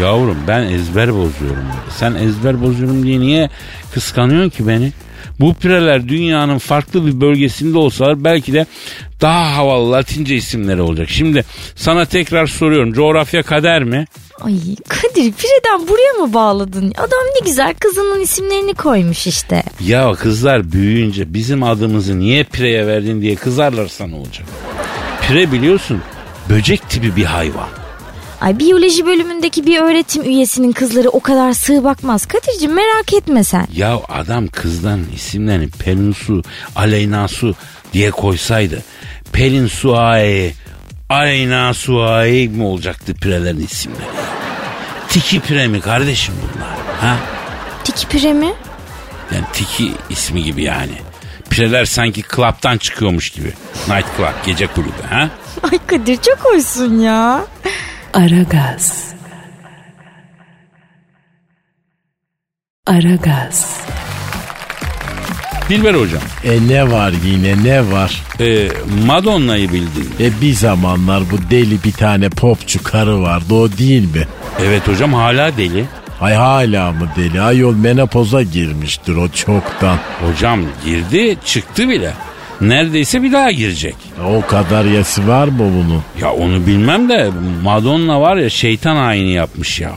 Yavrum 0.00 0.36
ben 0.48 0.62
ezber 0.62 1.14
bozuyorum. 1.14 1.64
Sen 1.90 2.14
ezber 2.14 2.62
bozuyorum 2.62 3.02
diye 3.02 3.20
niye 3.20 3.50
kıskanıyorsun 3.94 4.50
ki 4.50 4.68
beni? 4.68 4.92
Bu 5.40 5.54
pireler 5.54 6.08
dünyanın 6.08 6.58
farklı 6.58 7.06
bir 7.06 7.20
bölgesinde 7.20 7.78
olsalar 7.78 8.24
belki 8.24 8.52
de 8.52 8.66
daha 9.20 9.56
havalı 9.56 9.92
latince 9.92 10.34
isimleri 10.36 10.82
olacak. 10.82 11.08
Şimdi 11.10 11.44
sana 11.76 12.04
tekrar 12.04 12.46
soruyorum. 12.46 12.92
Coğrafya 12.92 13.42
kader 13.42 13.84
mi? 13.84 14.04
Ay 14.40 14.54
Kadir 14.88 15.32
pireden 15.32 15.88
buraya 15.88 16.12
mı 16.26 16.34
bağladın? 16.34 16.92
Adam 16.96 17.24
ne 17.40 17.46
güzel 17.46 17.74
kızının 17.74 18.20
isimlerini 18.20 18.74
koymuş 18.74 19.26
işte. 19.26 19.62
Ya 19.86 20.12
kızlar 20.12 20.72
büyüyünce 20.72 21.34
bizim 21.34 21.62
adımızı 21.62 22.18
niye 22.18 22.44
pireye 22.44 22.86
verdin 22.86 23.22
diye 23.22 23.34
kızarlarsa 23.36 24.06
ne 24.06 24.14
olacak? 24.16 24.46
Pire 25.28 25.52
biliyorsun 25.52 26.02
böcek 26.48 26.88
tipi 26.88 27.16
bir 27.16 27.24
hayvan. 27.24 27.68
Ay 28.40 28.58
biyoloji 28.58 29.06
bölümündeki 29.06 29.66
bir 29.66 29.80
öğretim 29.80 30.22
üyesinin 30.22 30.72
kızları 30.72 31.08
o 31.08 31.20
kadar 31.20 31.52
sığ 31.52 31.84
bakmaz. 31.84 32.26
Kadir'cim 32.26 32.74
merak 32.74 33.12
etme 33.12 33.44
sen. 33.44 33.66
Ya 33.74 34.00
adam 34.08 34.46
kızdan 34.48 35.00
isimlerini 35.14 35.68
Pelin 35.70 36.12
Su, 36.12 36.42
Aleyna 36.76 37.28
Su 37.28 37.54
diye 37.92 38.10
koysaydı 38.10 38.82
Pelin 39.32 39.66
Suaye, 39.66 40.54
Aleyna 41.08 41.74
Suaye 41.74 42.48
mi 42.48 42.62
olacaktı 42.62 43.14
pirelerin 43.14 43.60
isimleri? 43.60 44.00
Tiki 45.08 45.40
pire 45.40 45.66
mi 45.68 45.80
kardeşim 45.80 46.34
bunlar? 46.42 46.68
Ha? 47.00 47.16
Tiki 47.84 48.08
pire 48.08 48.32
mi? 48.32 48.52
Yani 49.34 49.44
Tiki 49.52 49.92
ismi 50.10 50.42
gibi 50.44 50.62
yani. 50.62 50.92
Pireler 51.50 51.84
sanki 51.84 52.22
klaptan 52.22 52.78
çıkıyormuş 52.78 53.30
gibi. 53.30 53.52
Night 53.88 54.06
Club, 54.16 54.46
gece 54.46 54.66
kulübü 54.66 55.02
ha? 55.10 55.30
Ay 55.72 55.78
Kadir 55.86 56.16
çok 56.16 56.38
hoşsun 56.44 56.98
ya. 57.00 57.44
Aragaz. 58.14 59.14
Aragaz. 62.86 63.80
Dilber 65.68 65.94
hocam, 65.94 66.22
E 66.44 66.68
ne 66.68 66.90
var 66.90 67.12
yine 67.24 67.64
ne 67.64 67.92
var? 67.92 68.22
e, 68.40 68.68
Madonna'yı 69.06 69.72
bildin. 69.72 70.10
E 70.20 70.40
bir 70.40 70.52
zamanlar 70.52 71.22
bu 71.30 71.50
deli 71.50 71.84
bir 71.84 71.92
tane 71.92 72.28
popçu 72.28 72.82
karı 72.82 73.22
vardı 73.22 73.54
o 73.54 73.72
değil 73.78 74.14
mi? 74.14 74.26
Evet 74.62 74.88
hocam 74.88 75.12
hala 75.14 75.56
deli. 75.56 75.84
Ay 76.20 76.34
hala 76.34 76.92
mı 76.92 77.08
deli? 77.16 77.40
Ayol 77.40 77.74
menopoza 77.74 78.42
girmiştir 78.42 79.16
o 79.16 79.28
çoktan. 79.28 79.98
Hocam 80.26 80.60
girdi 80.84 81.36
çıktı 81.44 81.88
bile. 81.88 82.12
Neredeyse 82.60 83.22
bir 83.22 83.32
daha 83.32 83.50
girecek. 83.50 83.94
O 84.26 84.46
kadar 84.46 84.84
yası 84.84 85.28
var 85.28 85.48
mı 85.48 85.58
bunun? 85.58 86.02
Ya 86.20 86.32
onu 86.32 86.66
bilmem 86.66 87.08
de 87.08 87.30
Madonna 87.62 88.20
var 88.20 88.36
ya 88.36 88.50
şeytan 88.50 88.96
ayini 88.96 89.32
yapmış 89.32 89.80
ya. 89.80 89.90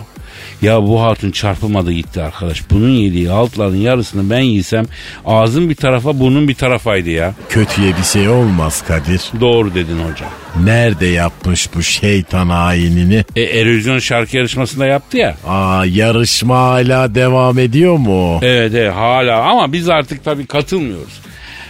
Ya 0.61 0.81
bu 0.83 1.01
hatun 1.01 1.31
çarpılmadı 1.31 1.91
gitti 1.91 2.21
arkadaş. 2.21 2.61
Bunun 2.71 2.89
yediği 2.89 3.31
altların 3.31 3.75
yarısını 3.75 4.29
ben 4.29 4.39
yiysem 4.39 4.85
ağzım 5.25 5.69
bir 5.69 5.75
tarafa 5.75 6.19
burnum 6.19 6.47
bir 6.47 6.55
tarafaydı 6.55 7.09
ya. 7.09 7.33
Kötüye 7.49 7.97
bir 7.97 8.03
şey 8.03 8.29
olmaz 8.29 8.83
Kadir. 8.87 9.21
Doğru 9.39 9.75
dedin 9.75 9.97
hocam. 10.11 10.29
Nerede 10.63 11.05
yapmış 11.05 11.69
bu 11.75 11.83
şeytan 11.83 12.49
ayinini? 12.49 13.25
E, 13.35 13.41
Erozyon 13.41 13.99
şarkı 13.99 14.37
yarışmasında 14.37 14.85
yaptı 14.85 15.17
ya. 15.17 15.35
Aa 15.47 15.85
yarışma 15.85 16.57
hala 16.59 17.15
devam 17.15 17.59
ediyor 17.59 17.97
mu? 17.97 18.39
Evet 18.41 18.73
evet 18.75 18.93
hala 18.93 19.41
ama 19.43 19.73
biz 19.73 19.89
artık 19.89 20.23
tabii 20.25 20.45
katılmıyoruz. 20.45 21.21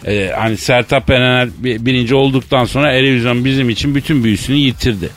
Ee, 0.07 0.31
hani 0.39 0.57
Sertap 0.57 1.09
Erener 1.09 1.49
bi- 1.57 1.85
birinci 1.85 2.15
olduktan 2.15 2.65
sonra 2.65 2.91
Erevizyon 2.91 3.45
bizim 3.45 3.69
için 3.69 3.95
bütün 3.95 4.23
büyüsünü 4.23 4.55
yitirdi. 4.55 5.09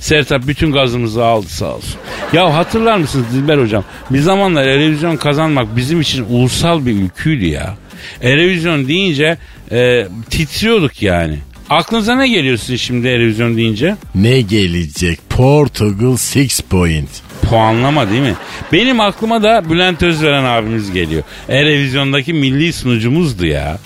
Sertap 0.00 0.46
bütün 0.46 0.72
gazımızı 0.72 1.24
aldı 1.24 1.48
sağ 1.48 1.74
olsun. 1.76 1.94
Ya 2.32 2.54
hatırlar 2.54 2.96
mısınız 2.96 3.26
Dilber 3.34 3.58
hocam? 3.58 3.84
Bir 4.10 4.18
zamanlar 4.18 4.66
Erevizyon 4.66 5.16
kazanmak 5.16 5.76
bizim 5.76 6.00
için 6.00 6.24
ulusal 6.30 6.86
bir 6.86 6.92
ülküydü 6.92 7.46
ya. 7.46 7.74
Erevizyon 8.22 8.88
deyince 8.88 9.36
e, 9.72 10.06
titriyorduk 10.30 11.02
yani. 11.02 11.38
Aklınıza 11.70 12.16
ne 12.16 12.28
geliyor 12.28 12.56
sizin 12.56 12.76
şimdi 12.76 13.08
Erevizyon 13.08 13.56
deyince? 13.56 13.96
Ne 14.14 14.40
gelecek? 14.40 15.18
Portugal 15.30 16.16
Six 16.16 16.60
Point. 16.60 17.08
Puanlama 17.42 18.10
değil 18.10 18.22
mi? 18.22 18.34
Benim 18.72 19.00
aklıma 19.00 19.42
da 19.42 19.70
Bülent 19.70 20.02
Özveren 20.02 20.44
abimiz 20.44 20.92
geliyor. 20.92 21.22
Erevizyondaki 21.48 22.32
milli 22.32 22.72
sunucumuzdu 22.72 23.46
ya. 23.46 23.78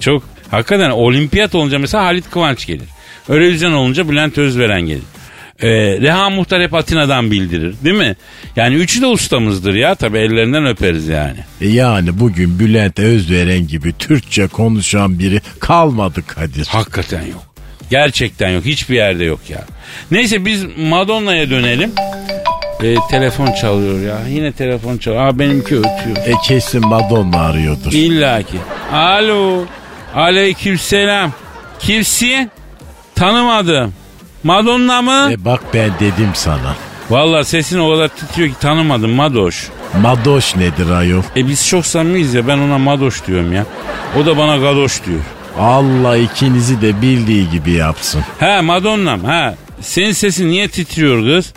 Çok 0.00 0.22
hakikaten 0.50 0.90
olimpiyat 0.90 1.54
olunca 1.54 1.78
mesela 1.78 2.04
Halit 2.04 2.30
Kıvanç 2.30 2.66
gelir. 2.66 2.88
Eurovision 3.28 3.72
olunca 3.72 4.08
Bülent 4.08 4.38
Özveren 4.38 4.80
gelir. 4.80 5.02
Ee, 5.62 5.68
Reha 6.00 6.30
Muhtar 6.30 6.62
hep 6.62 6.74
Atina'dan 6.74 7.30
bildirir 7.30 7.74
değil 7.84 7.96
mi? 7.96 8.16
Yani 8.56 8.74
üçü 8.74 9.02
de 9.02 9.06
ustamızdır 9.06 9.74
ya 9.74 9.94
tabi 9.94 10.18
ellerinden 10.18 10.66
öperiz 10.66 11.08
yani. 11.08 11.38
E 11.60 11.68
yani 11.68 12.20
bugün 12.20 12.58
Bülent 12.58 12.98
Özveren 12.98 13.66
gibi 13.66 13.92
Türkçe 13.98 14.46
konuşan 14.46 15.18
biri 15.18 15.40
kalmadı 15.60 16.22
Kadir. 16.26 16.66
Hakikaten 16.66 17.22
yok. 17.22 17.44
Gerçekten 17.90 18.50
yok. 18.50 18.64
Hiçbir 18.64 18.94
yerde 18.94 19.24
yok 19.24 19.40
ya. 19.48 19.64
Neyse 20.10 20.44
biz 20.44 20.64
Madonna'ya 20.78 21.50
dönelim. 21.50 21.92
Ee, 22.82 22.94
telefon 23.10 23.52
çalıyor 23.52 24.00
ya. 24.00 24.18
Yine 24.28 24.52
telefon 24.52 24.98
çalıyor. 24.98 25.26
Aa 25.26 25.38
benimki 25.38 25.76
ötüyor. 25.76 26.16
E 26.26 26.32
kesin 26.46 26.86
Madonna 26.86 27.40
arıyordur. 27.40 27.92
İlla 27.92 28.42
ki. 28.42 28.56
Alo. 28.92 29.64
Aleykümselam. 30.14 31.32
Kimsin? 31.78 32.50
Tanımadım. 33.14 33.92
Madonna 34.44 35.02
mı? 35.02 35.28
E 35.30 35.44
bak 35.44 35.60
ben 35.74 35.90
dedim 36.00 36.30
sana. 36.34 36.76
Vallahi 37.10 37.44
sesin 37.44 37.78
o 37.78 37.90
kadar 37.90 38.08
titriyor 38.08 38.48
ki 38.48 38.54
tanımadım 38.60 39.10
Madoş. 39.10 39.68
Madoş 40.02 40.56
nedir 40.56 40.90
ayol? 40.90 41.22
E 41.36 41.48
biz 41.48 41.68
çok 41.68 41.86
samimiyiz 41.86 42.34
ya 42.34 42.48
ben 42.48 42.58
ona 42.58 42.78
Madoş 42.78 43.26
diyorum 43.26 43.52
ya. 43.52 43.66
O 44.22 44.26
da 44.26 44.38
bana 44.38 44.56
Gadoş 44.56 45.04
diyor. 45.06 45.20
Allah 45.58 46.16
ikinizi 46.16 46.80
de 46.82 47.02
bildiği 47.02 47.50
gibi 47.50 47.70
yapsın. 47.72 48.20
He 48.38 48.60
Madonna'm 48.60 49.24
ha. 49.24 49.54
Senin 49.80 50.12
sesin 50.12 50.48
niye 50.48 50.68
titriyor 50.68 51.24
kız? 51.24 51.52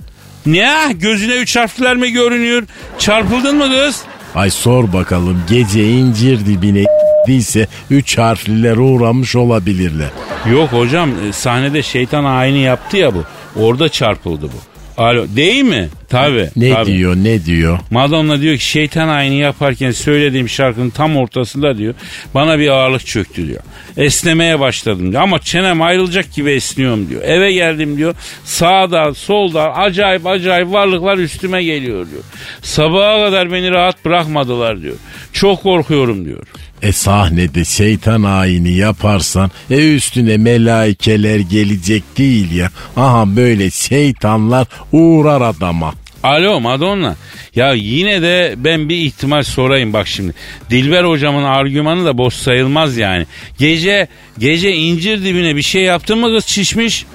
Ne? 0.45 0.73
Gözüne 0.93 1.33
üç 1.35 1.55
harfler 1.55 1.95
mi 1.95 2.11
görünüyor? 2.11 2.63
Çarpıldın 2.99 3.55
mı 3.57 3.69
kız? 3.69 4.01
Ay 4.35 4.49
sor 4.49 4.93
bakalım 4.93 5.43
gece 5.49 5.89
incir 5.89 6.45
dibine 6.45 6.83
değilse 7.27 7.67
üç 7.89 8.17
harfliler 8.17 8.77
uğramış 8.77 9.36
olabilirler. 9.36 10.09
Yok 10.51 10.69
hocam 10.71 11.09
e, 11.29 11.33
sahnede 11.33 11.81
şeytan 11.83 12.23
ayini 12.23 12.59
yaptı 12.59 12.97
ya 12.97 13.15
bu. 13.15 13.23
Orada 13.55 13.89
çarpıldı 13.89 14.45
bu. 14.45 14.73
Alo 14.97 15.25
değil 15.36 15.63
mi? 15.63 15.89
Tabi. 16.09 16.49
Ne 16.55 16.86
diyor 16.86 17.15
ne 17.15 17.45
diyor? 17.45 17.79
Madonna 17.91 18.41
diyor 18.41 18.57
ki 18.57 18.65
şeytan 18.65 19.07
ayini 19.07 19.39
yaparken 19.39 19.91
söylediğim 19.91 20.49
şarkının 20.49 20.89
tam 20.89 21.17
ortasında 21.17 21.77
diyor 21.77 21.93
bana 22.33 22.59
bir 22.59 22.67
ağırlık 22.69 23.05
çöktü 23.05 23.47
diyor. 23.47 23.62
Esnemeye 23.97 24.59
başladım 24.59 25.12
diyor 25.12 25.21
ama 25.21 25.39
çenem 25.39 25.81
ayrılacak 25.81 26.33
gibi 26.33 26.51
esniyorum 26.51 27.09
diyor. 27.09 27.21
Eve 27.21 27.53
geldim 27.53 27.97
diyor 27.97 28.15
sağda 28.43 29.13
solda 29.13 29.73
acayip 29.75 30.27
acayip 30.27 30.71
varlıklar 30.71 31.17
üstüme 31.17 31.63
geliyor 31.63 32.07
diyor. 32.12 32.23
Sabaha 32.62 33.25
kadar 33.25 33.51
beni 33.51 33.71
rahat 33.71 34.05
bırakmadılar 34.05 34.81
diyor. 34.81 34.95
Çok 35.33 35.63
korkuyorum 35.63 36.25
diyor. 36.25 36.43
E 36.84 36.91
sahnede 36.91 37.65
şeytan 37.65 38.24
ayini 38.24 38.72
yaparsan 38.72 39.52
e 39.72 39.96
üstüne 39.96 40.38
melaikeler 40.38 41.39
gelecek 41.39 42.04
değil 42.17 42.52
ya. 42.52 42.69
Aha 42.98 43.36
böyle 43.36 43.72
şeytanlar 43.72 44.67
uğrar 44.91 45.41
adama. 45.41 45.93
Alo 46.24 46.60
Madonna. 46.60 47.15
Ya 47.56 47.74
yine 47.74 48.22
de 48.22 48.54
ben 48.58 48.89
bir 48.89 48.96
ihtimal 48.96 49.43
sorayım 49.43 49.93
bak 49.93 50.08
şimdi. 50.08 50.34
Dilber 50.69 51.04
hocamın 51.04 51.43
argümanı 51.43 52.06
da 52.06 52.17
boş 52.17 52.34
sayılmaz 52.34 52.98
yani. 52.98 53.26
Gece 53.60 54.08
gece 54.39 54.74
incir 54.74 55.24
dibine 55.24 55.56
bir 55.56 55.62
şey 55.62 55.84
yaptın 55.84 56.17
mı 56.17 56.28
kız 56.36 56.46
şişmiş? 56.46 57.06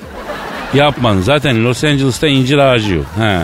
Yapmadın. 0.75 1.21
Zaten 1.21 1.65
Los 1.65 1.85
Angeles'ta 1.85 2.29
incir 2.29 2.59
ağacı 2.59 2.95
yok. 2.95 3.07
He. 3.19 3.41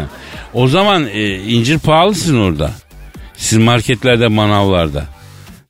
O 0.55 0.69
zaman 0.69 1.07
e, 1.07 1.39
incir 1.39 1.79
pahalı 1.79 2.15
sizin 2.15 2.39
orada. 2.41 2.71
Siz 3.37 3.59
marketlerde 3.59 4.29
manavlarda. 4.29 5.14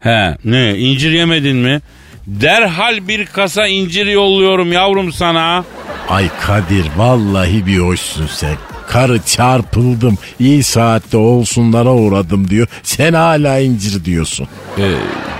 He 0.05 0.37
ne 0.45 0.79
incir 0.79 1.11
yemedin 1.13 1.57
mi? 1.57 1.81
Derhal 2.27 3.09
bir 3.09 3.27
kasa 3.27 3.67
incir 3.67 4.07
yolluyorum 4.07 4.73
yavrum 4.73 5.13
sana. 5.13 5.65
Ay 6.09 6.29
Kadir 6.41 6.87
vallahi 6.97 7.67
bir 7.67 7.79
hoşsun 7.79 8.27
sen. 8.27 8.57
Karı 8.89 9.21
çarpıldım 9.23 10.19
iyi 10.41 10.63
saatte 10.63 11.17
olsunlara 11.17 11.93
uğradım 11.93 12.51
diyor. 12.51 12.67
Sen 12.83 13.13
hala 13.13 13.59
incir 13.59 14.05
diyorsun. 14.05 14.49
Ee, 14.79 14.83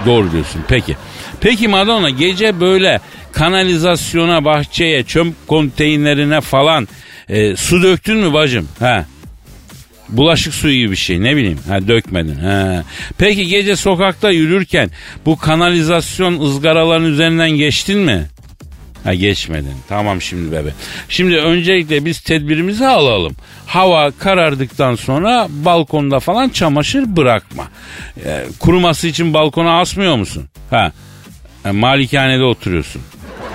doğru 0.07 0.33
diyorsun 0.33 0.61
peki. 0.69 0.97
Peki 1.41 1.69
Madonna 1.69 2.11
gece 2.11 2.61
böyle 2.61 3.01
kanalizasyona, 3.33 4.45
bahçeye, 4.45 5.05
çöp 5.05 5.27
konteynerine 5.47 6.41
falan 6.41 6.89
e, 7.29 7.57
su 7.57 7.83
döktün 7.83 8.17
mü 8.19 8.33
bacım? 8.33 8.69
Ha. 8.79 9.05
Bulaşık 10.09 10.55
suyu 10.55 10.75
gibi 10.79 10.91
bir 10.91 10.97
şey 10.97 11.23
ne 11.23 11.37
bileyim. 11.37 11.59
Ha 11.69 11.89
dökmedin. 11.89 12.35
Ha. 12.35 12.85
Peki 13.19 13.47
gece 13.47 13.77
sokakta 13.77 14.31
yürürken 14.31 14.91
bu 15.27 15.37
kanalizasyon 15.39 16.41
ızgaraların 16.41 17.07
üzerinden 17.07 17.51
geçtin 17.51 17.99
mi? 17.99 18.29
Ha 19.05 19.15
geçmedin. 19.15 19.75
Tamam 19.89 20.23
şimdi 20.23 20.53
bebe. 20.53 20.71
Şimdi 21.09 21.37
öncelikle 21.37 22.05
biz 22.05 22.21
tedbirimizi 22.21 22.87
alalım. 22.87 23.37
Hava 23.67 24.11
karardıktan 24.11 24.95
sonra 24.95 25.47
balkonda 25.51 26.21
falan 26.21 26.49
çamaşır 26.49 27.17
bırakma. 27.17 27.69
Ee, 28.25 28.45
kuruması 28.61 29.07
için 29.09 29.35
balkona 29.35 29.81
asmıyor 29.81 30.17
musun? 30.17 30.45
Ha. 30.71 30.93
ha 31.63 31.73
malikanede 31.73 32.43
oturuyorsun. 32.43 33.03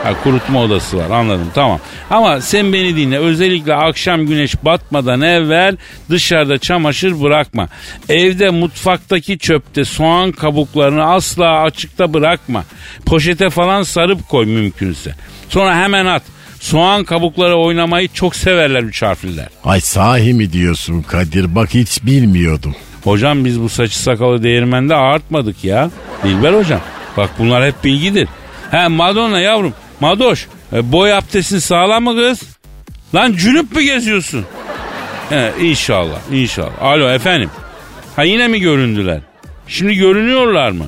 Ha, 0.03 0.13
kurutma 0.23 0.61
odası 0.61 0.97
var 0.97 1.09
anladım 1.09 1.51
tamam. 1.55 1.79
Ama 2.09 2.41
sen 2.41 2.73
beni 2.73 2.95
dinle 2.95 3.17
özellikle 3.17 3.75
akşam 3.75 4.25
güneş 4.25 4.55
batmadan 4.65 5.21
evvel 5.21 5.77
dışarıda 6.09 6.57
çamaşır 6.57 7.21
bırakma. 7.21 7.67
Evde 8.09 8.49
mutfaktaki 8.49 9.37
çöpte 9.39 9.85
soğan 9.85 10.31
kabuklarını 10.31 11.03
asla 11.03 11.61
açıkta 11.61 12.13
bırakma. 12.13 12.63
Poşete 13.05 13.49
falan 13.49 13.83
sarıp 13.83 14.29
koy 14.29 14.45
mümkünse. 14.45 15.15
Sonra 15.49 15.75
hemen 15.75 16.05
at. 16.05 16.23
Soğan 16.59 17.03
kabukları 17.03 17.55
oynamayı 17.55 18.07
çok 18.13 18.35
severler 18.35 18.83
üç 18.83 19.01
harfliler. 19.01 19.47
Ay 19.63 19.81
sahi 19.81 20.33
mi 20.33 20.53
diyorsun 20.53 21.01
Kadir 21.01 21.55
bak 21.55 21.73
hiç 21.73 22.05
bilmiyordum. 22.05 22.75
Hocam 23.03 23.45
biz 23.45 23.61
bu 23.61 23.69
saçı 23.69 23.99
sakalı 23.99 24.43
değirmende 24.43 24.95
ağartmadık 24.95 25.63
ya. 25.63 25.89
Dilber 26.23 26.53
hocam. 26.53 26.81
Bak 27.17 27.29
bunlar 27.39 27.65
hep 27.65 27.83
bilgidir. 27.83 28.27
He 28.71 28.87
Madonna 28.87 29.39
yavrum. 29.39 29.73
Madoş. 29.99 30.47
E, 30.73 30.91
boy 30.91 31.13
abdestin 31.13 31.59
sağlam 31.59 32.03
mı 32.03 32.15
kız? 32.15 32.41
Lan 33.15 33.33
cünüp 33.33 33.75
mü 33.75 33.81
geziyorsun? 33.81 34.45
He 35.29 35.51
inşallah 35.61 36.19
inşallah. 36.31 36.81
Alo 36.81 37.09
efendim. 37.09 37.49
Ha 38.15 38.23
yine 38.23 38.47
mi 38.47 38.59
göründüler? 38.59 39.19
Şimdi 39.67 39.95
görünüyorlar 39.95 40.71
mı? 40.71 40.85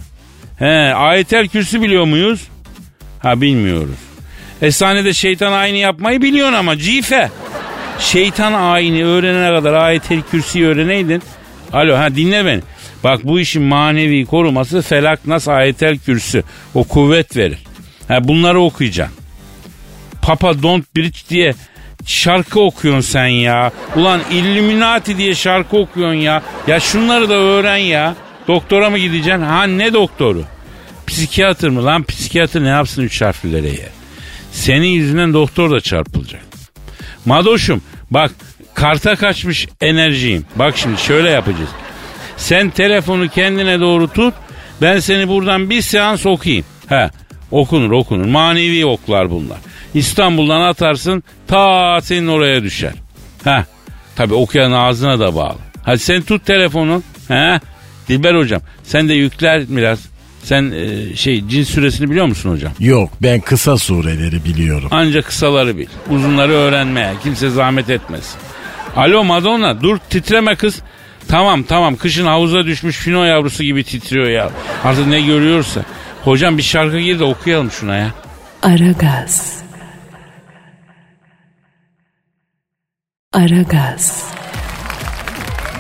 He 0.60 0.94
ayetel 0.94 1.48
kürsü 1.48 1.82
biliyor 1.82 2.06
muyuz? 2.06 2.48
Ha 3.20 3.42
bilmiyoruz. 3.42 3.96
Esanede 4.62 5.14
şeytan 5.14 5.52
ayini 5.52 5.80
yapmayı 5.80 6.22
biliyorsun 6.22 6.54
ama 6.54 6.78
cife. 6.78 7.30
Şeytan 8.00 8.54
ayini 8.54 9.06
öğrenene 9.06 9.56
kadar 9.58 9.74
ayetel 9.74 10.22
kürsüyü 10.32 10.68
öğreneydin. 10.68 11.22
Alo 11.74 11.98
ha 11.98 12.16
dinle 12.16 12.46
beni. 12.46 12.62
Bak 13.04 13.24
bu 13.24 13.40
işin 13.40 13.64
manevi 13.64 14.26
koruması 14.26 14.82
felak 14.82 15.28
nas 15.28 15.48
ayetel 15.48 15.98
kürsü. 15.98 16.44
O 16.74 16.84
kuvvet 16.84 17.38
verir. 17.38 17.58
Ha, 18.12 18.28
bunları 18.28 18.60
okuyacaksın. 18.60 19.18
Papa 20.22 20.64
Don't 20.64 20.96
Bridge 20.96 21.20
diye 21.30 21.54
şarkı 22.06 22.60
okuyorsun 22.60 23.02
sen 23.02 23.28
ya. 23.28 23.72
Ulan 23.96 24.22
Illuminati 24.32 25.18
diye 25.18 25.36
şarkı 25.36 25.78
okuyorsun 25.78 26.20
ya. 26.20 26.44
Ya 26.68 26.80
şunları 26.80 27.30
da 27.30 27.34
öğren 27.34 27.78
ya. 27.78 28.16
Doktora 28.48 28.90
mı 28.90 28.98
gideceksin? 28.98 29.42
Ha 29.42 29.64
ne 29.64 29.94
doktoru? 29.94 30.44
Psikiyatr 31.08 31.68
mı? 31.68 31.86
Lan 31.86 32.04
psikiyatr 32.04 32.64
ne 32.64 32.68
yapsın 32.68 33.02
üç 33.02 33.22
harflilere 33.22 33.68
ya? 33.68 33.90
Senin 34.52 34.88
yüzünden 34.88 35.34
doktor 35.34 35.72
da 35.72 35.82
çarpılacak. 35.82 36.42
Madoşum 37.26 37.82
bak 38.12 38.32
karta 38.74 39.16
kaçmış 39.16 39.68
enerjiyim. 39.82 40.46
Bak 40.56 40.78
şimdi 40.78 41.02
şöyle 41.02 41.30
yapacağız. 41.30 41.70
Sen 42.38 42.70
telefonu 42.70 43.30
kendine 43.30 43.80
doğru 43.80 44.08
tut. 44.08 44.34
Ben 44.82 45.00
seni 45.00 45.28
buradan 45.28 45.70
bir 45.70 45.82
seans 45.82 46.26
okuyayım. 46.26 46.66
He 46.90 47.10
okunur 47.52 47.92
okunur. 47.92 48.26
Manevi 48.26 48.86
oklar 48.86 49.32
bunlar. 49.32 49.58
İstanbul'dan 49.94 50.62
atarsın 50.62 51.24
ta 51.48 52.02
senin 52.02 52.28
oraya 52.28 52.64
düşer. 52.64 52.94
He 53.44 53.66
tabi 54.16 54.34
okuyan 54.34 54.72
ağzına 54.72 55.20
da 55.20 55.36
bağlı. 55.36 55.58
Hadi 55.84 56.00
sen 56.00 56.22
tut 56.22 56.46
telefonu. 56.46 57.04
He 57.28 57.60
Dilber 58.08 58.36
hocam 58.36 58.62
sen 58.84 59.10
de 59.10 59.14
yükler 59.14 59.64
biraz. 59.70 60.00
Sen 60.44 60.72
e, 60.72 61.16
şey 61.16 61.48
cin 61.48 61.64
süresini 61.64 62.10
biliyor 62.10 62.26
musun 62.26 62.52
hocam? 62.52 62.72
Yok 62.80 63.10
ben 63.22 63.40
kısa 63.40 63.78
sureleri 63.78 64.44
biliyorum. 64.44 64.88
Ancak 64.92 65.26
kısaları 65.26 65.78
bil. 65.78 65.88
Uzunları 66.10 66.52
öğrenmeye 66.52 67.14
kimse 67.24 67.50
zahmet 67.50 67.90
etmesin. 67.90 68.40
Alo 68.96 69.24
Madonna 69.24 69.82
dur 69.82 69.98
titreme 70.10 70.56
kız. 70.56 70.82
Tamam 71.28 71.64
tamam 71.64 71.96
kışın 71.96 72.26
havuza 72.26 72.66
düşmüş 72.66 72.98
fino 72.98 73.24
yavrusu 73.24 73.64
gibi 73.64 73.84
titriyor 73.84 74.30
ya. 74.30 74.50
Artık 74.84 75.08
ne 75.08 75.22
görüyorsa. 75.22 75.82
Hocam 76.24 76.58
bir 76.58 76.64
şarkı 76.64 77.00
gir 77.00 77.20
de 77.20 77.24
okuyalım 77.24 77.72
şuna 77.72 77.96
ya. 77.96 78.12
Aragaz. 78.62 79.62
Aragaz. 83.34 84.26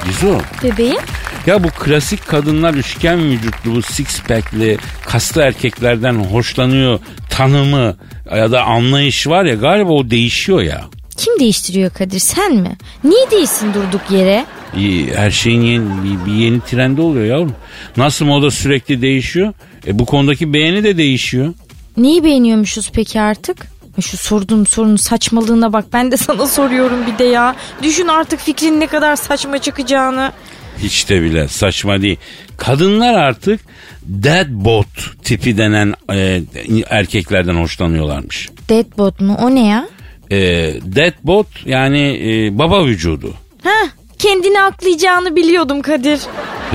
Gizo. 0.05 0.39
Bebeğim 0.63 0.97
Ya 1.45 1.63
bu 1.63 1.69
klasik 1.69 2.27
kadınlar 2.27 2.73
üçgen 2.73 3.29
vücutlu 3.31 3.75
bu 3.75 3.81
six 3.81 4.21
pack'li 4.23 4.77
kaslı 5.05 5.41
erkeklerden 5.41 6.13
hoşlanıyor 6.13 6.99
tanımı 7.29 7.95
ya 8.35 8.51
da 8.51 8.63
anlayış 8.63 9.27
var 9.27 9.45
ya 9.45 9.55
galiba 9.55 9.91
o 9.91 10.09
değişiyor 10.09 10.61
ya. 10.61 10.81
Kim 11.17 11.39
değiştiriyor 11.39 11.89
Kadir 11.91 12.19
sen 12.19 12.55
mi? 12.55 12.77
Niye 13.03 13.31
değilsin 13.31 13.73
durduk 13.73 14.01
yere? 14.11 14.45
İyi, 14.77 15.15
Her 15.15 15.31
şeyin 15.31 15.61
yeni, 15.61 15.85
bir, 16.03 16.25
bir 16.25 16.33
yeni 16.37 16.61
trendi 16.61 17.01
oluyor 17.01 17.25
yavrum. 17.25 17.55
Nasıl 17.97 18.25
moda 18.25 18.51
sürekli 18.51 19.01
değişiyor? 19.01 19.53
E 19.87 19.99
bu 19.99 20.05
konudaki 20.05 20.53
beğeni 20.53 20.83
de 20.83 20.97
değişiyor. 20.97 21.53
Neyi 21.97 22.23
beğeniyormuşuz 22.23 22.91
peki 22.93 23.21
artık? 23.21 23.57
Ay 23.97 24.01
Şu 24.01 24.17
sorduğum 24.17 24.67
sorunun 24.67 24.95
saçmalığına 24.95 25.73
bak 25.73 25.85
ben 25.93 26.11
de 26.11 26.17
sana 26.17 26.47
soruyorum 26.47 26.99
bir 27.07 27.17
de 27.17 27.23
ya. 27.23 27.55
Düşün 27.83 28.07
artık 28.07 28.39
fikrin 28.39 28.79
ne 28.79 28.87
kadar 28.87 29.15
saçma 29.15 29.57
çıkacağını. 29.57 30.31
Hiç 30.77 31.09
de 31.09 31.21
bile 31.21 31.47
saçma 31.47 32.01
değil. 32.01 32.17
Kadınlar 32.57 33.13
artık 33.13 33.59
deadbot 34.03 34.87
tipi 35.23 35.57
denen 35.57 35.93
e, 36.13 36.41
erkeklerden 36.89 37.55
hoşlanıyorlarmış. 37.55 38.49
Deadbot 38.69 39.21
mu 39.21 39.37
o 39.41 39.55
ne 39.55 39.67
ya? 39.67 39.87
E, 40.31 40.37
deadbot 40.83 41.47
yani 41.65 41.99
e, 42.23 42.57
baba 42.57 42.85
vücudu. 42.85 43.33
Heh 43.63 43.89
kendini 44.19 44.61
aklayacağını 44.61 45.35
biliyordum 45.35 45.81
Kadir. 45.81 46.19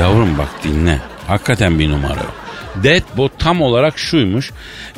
Yavrum 0.00 0.38
bak 0.38 0.48
dinle. 0.64 1.00
Hakikaten 1.26 1.78
bir 1.78 1.90
numara. 1.90 2.45
Deadbot 2.82 3.38
tam 3.38 3.62
olarak 3.62 3.98
şuymuş. 3.98 4.50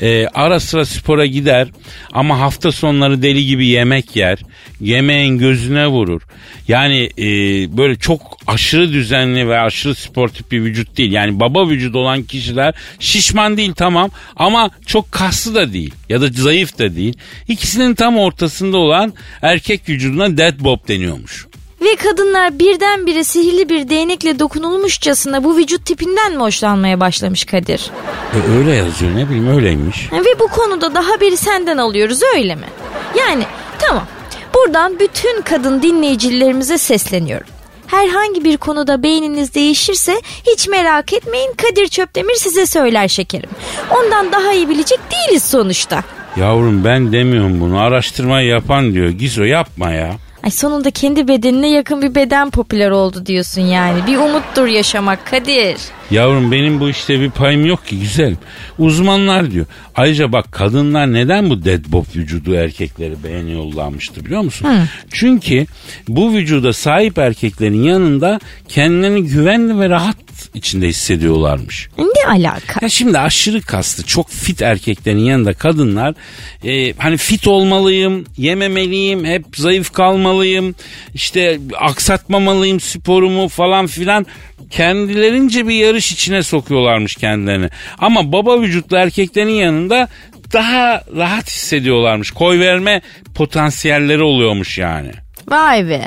E, 0.03 0.27
ara 0.27 0.61
sıra 0.61 0.85
spora 0.85 1.27
gider 1.27 1.69
ama 2.13 2.39
hafta 2.41 2.73
sonları 2.73 3.23
deli 3.23 3.47
gibi 3.47 3.67
yemek 3.67 4.17
yer. 4.17 4.39
Yemeğin 4.81 5.39
gözüne 5.39 5.87
vurur. 5.87 6.23
Yani 6.69 7.11
e, 7.19 7.27
böyle 7.77 7.97
çok 7.97 8.39
aşırı 8.47 8.93
düzenli 8.93 9.49
ve 9.49 9.61
aşırı 9.61 9.95
sportif 9.95 10.51
bir 10.51 10.65
vücut 10.65 10.97
değil. 10.97 11.13
Yani 11.13 11.41
baba 11.41 11.69
vücudu 11.69 11.99
olan 11.99 12.23
kişiler 12.23 12.75
şişman 12.99 13.57
değil 13.57 13.73
tamam 13.73 14.11
ama 14.37 14.71
çok 14.87 15.13
kaslı 15.13 15.55
da 15.55 15.73
değil 15.73 15.95
ya 16.09 16.21
da 16.21 16.29
zayıf 16.29 16.79
da 16.79 16.97
değil. 16.97 17.15
İkisinin 17.49 17.95
tam 17.95 18.19
ortasında 18.19 18.77
olan 18.77 19.13
erkek 19.43 19.89
vücuduna 19.89 20.37
deadbot 20.37 20.89
deniyormuş. 20.89 21.48
Ve 21.89 21.97
kadınlar 21.97 22.59
birdenbire 22.59 23.25
sihirli 23.25 23.69
bir 23.69 23.89
değnekle 23.89 24.39
dokunulmuşçasına 24.39 25.45
bu 25.45 25.57
vücut 25.57 25.85
tipinden 25.85 26.33
mi 26.33 26.39
hoşlanmaya 26.39 27.01
başlamış 27.01 27.45
Kadir? 27.45 27.91
E, 28.35 28.59
öyle 28.59 28.75
yazıyor 28.75 29.17
ne 29.17 29.29
bileyim 29.29 29.57
öyleymiş. 29.57 30.13
Ve 30.13 30.39
bu 30.41 30.49
konuda 30.49 30.95
da 30.95 31.09
haberi 31.09 31.37
senden 31.37 31.79
alıyoruz 31.79 32.21
öyle 32.37 32.55
mi? 32.55 32.67
Yani 33.19 33.45
tamam 33.79 34.07
buradan 34.55 34.99
bütün 34.99 35.43
kadın 35.43 35.83
dinleyicilerimize 35.83 36.79
sesleniyorum. 36.79 37.47
Herhangi 37.87 38.45
bir 38.45 38.57
konuda 38.57 39.03
beyniniz 39.03 39.55
değişirse 39.55 40.21
hiç 40.47 40.69
merak 40.69 41.13
etmeyin 41.13 41.53
Kadir 41.55 41.89
Çöptemir 41.89 42.35
size 42.35 42.67
söyler 42.67 43.09
şekerim. 43.09 43.51
Ondan 43.91 44.33
daha 44.33 44.53
iyi 44.53 44.69
bilecek 44.69 45.01
değiliz 45.13 45.43
sonuçta. 45.43 46.03
Yavrum 46.37 46.85
ben 46.85 47.13
demiyorum 47.13 47.61
bunu 47.61 47.79
araştırma 47.81 48.41
yapan 48.41 48.95
diyor. 48.95 49.09
Gizo 49.09 49.43
yapma 49.43 49.91
ya. 49.91 50.17
Ay 50.43 50.51
sonunda 50.51 50.91
kendi 50.91 51.29
bedenine 51.29 51.71
yakın 51.71 52.03
bir 52.03 52.15
beden 52.15 52.51
popüler 52.51 52.91
oldu 52.91 53.27
diyorsun 53.27 53.63
yani. 53.63 54.07
Bir 54.07 54.17
umuttur 54.17 54.67
yaşamak 54.67 55.27
Kadir. 55.27 55.77
Yavrum 56.11 56.53
benim 56.53 56.81
bu 56.81 56.89
işte 56.89 57.21
bir 57.21 57.31
payım 57.31 57.67
yok 57.67 57.87
ki 57.87 58.01
güzelim. 58.01 58.39
Uzmanlar 58.79 59.51
diyor. 59.51 59.67
Ayrıca 59.97 60.33
bak 60.33 60.53
kadınlar 60.53 61.13
neden 61.13 61.51
bu 61.51 61.65
deadbop 61.65 62.17
vücudu 62.17 62.55
erkekleri 62.55 63.25
beğeniyorlarmıştı 63.25 64.25
biliyor 64.25 64.41
musun? 64.43 64.69
Çünkü 65.11 65.67
bu 66.09 66.33
vücuda 66.33 66.73
sahip 66.73 67.19
erkeklerin 67.19 67.83
yanında 67.83 68.41
kendilerini 68.69 69.25
güvenli 69.25 69.81
ve 69.81 69.89
rahat 69.89 70.17
içinde 70.55 70.89
hissediyorlarmış. 70.89 71.89
Ne 71.99 72.31
alaka? 72.33 72.81
Ya 72.83 72.89
şimdi 72.89 73.19
aşırı 73.19 73.63
kaslı 73.63 74.03
çok 74.03 74.31
fit 74.31 74.63
erkeklerin 74.63 75.19
yanında 75.19 75.53
kadınlar 75.53 76.15
e, 76.65 76.93
hani 76.93 77.17
fit 77.17 77.47
olmalıyım, 77.47 78.25
yememeliyim, 78.37 79.25
hep 79.25 79.45
zayıf 79.57 79.93
kalmalıyım, 79.93 80.75
işte 81.15 81.61
aksatmamalıyım 81.79 82.81
sporumu 82.81 83.49
falan 83.49 83.87
filan 83.87 84.27
kendilerince 84.71 85.69
bir 85.69 85.75
yarış 85.75 86.13
içine 86.13 86.43
sokuyorlarmış 86.43 87.17
kendilerini. 87.17 87.69
Ama 87.99 88.33
baba 88.33 88.61
vücutlu 88.61 88.97
erkeklerin 88.97 89.49
yanında 89.49 90.09
daha 90.53 91.05
rahat 91.17 91.51
hissediyorlarmış. 91.51 92.31
Koy 92.31 92.61
verme 92.61 93.01
potansiyelleri 93.35 94.23
oluyormuş 94.23 94.79
yani. 94.79 95.13
Vay 95.47 95.89
be. 95.89 96.07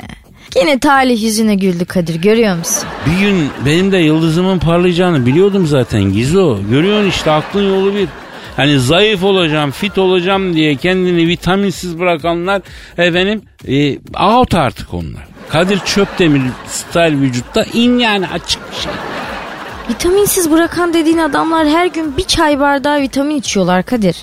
Yine 0.56 0.78
talih 0.78 1.22
yüzüne 1.22 1.54
güldü 1.54 1.84
Kadir 1.84 2.14
görüyor 2.14 2.56
musun? 2.56 2.88
Bir 3.06 3.26
gün 3.26 3.50
benim 3.66 3.92
de 3.92 3.98
yıldızımın 3.98 4.58
parlayacağını 4.58 5.26
biliyordum 5.26 5.66
zaten 5.66 6.02
Gizo. 6.02 6.58
Görüyorsun 6.70 7.08
işte 7.08 7.30
aklın 7.30 7.74
yolu 7.74 7.94
bir. 7.94 8.08
Hani 8.56 8.78
zayıf 8.80 9.24
olacağım, 9.24 9.70
fit 9.70 9.98
olacağım 9.98 10.54
diye 10.54 10.76
kendini 10.76 11.26
vitaminsiz 11.26 11.98
bırakanlar 11.98 12.62
efendim 12.98 13.42
e, 13.68 13.98
out 14.32 14.54
artık 14.54 14.94
onlar. 14.94 15.26
Kadir 15.48 15.78
Çöpdemir 15.78 16.42
style 16.66 17.20
vücutta 17.20 17.64
in 17.72 17.98
yani 17.98 18.28
açık 18.28 18.70
bir 18.70 18.76
şey. 18.76 18.92
Vitaminsiz 19.90 20.50
bırakan 20.50 20.94
dediğin 20.94 21.18
adamlar 21.18 21.68
her 21.68 21.86
gün 21.86 22.16
bir 22.16 22.24
çay 22.24 22.60
bardağı 22.60 23.00
vitamin 23.00 23.36
içiyorlar 23.36 23.82
Kadir. 23.82 24.16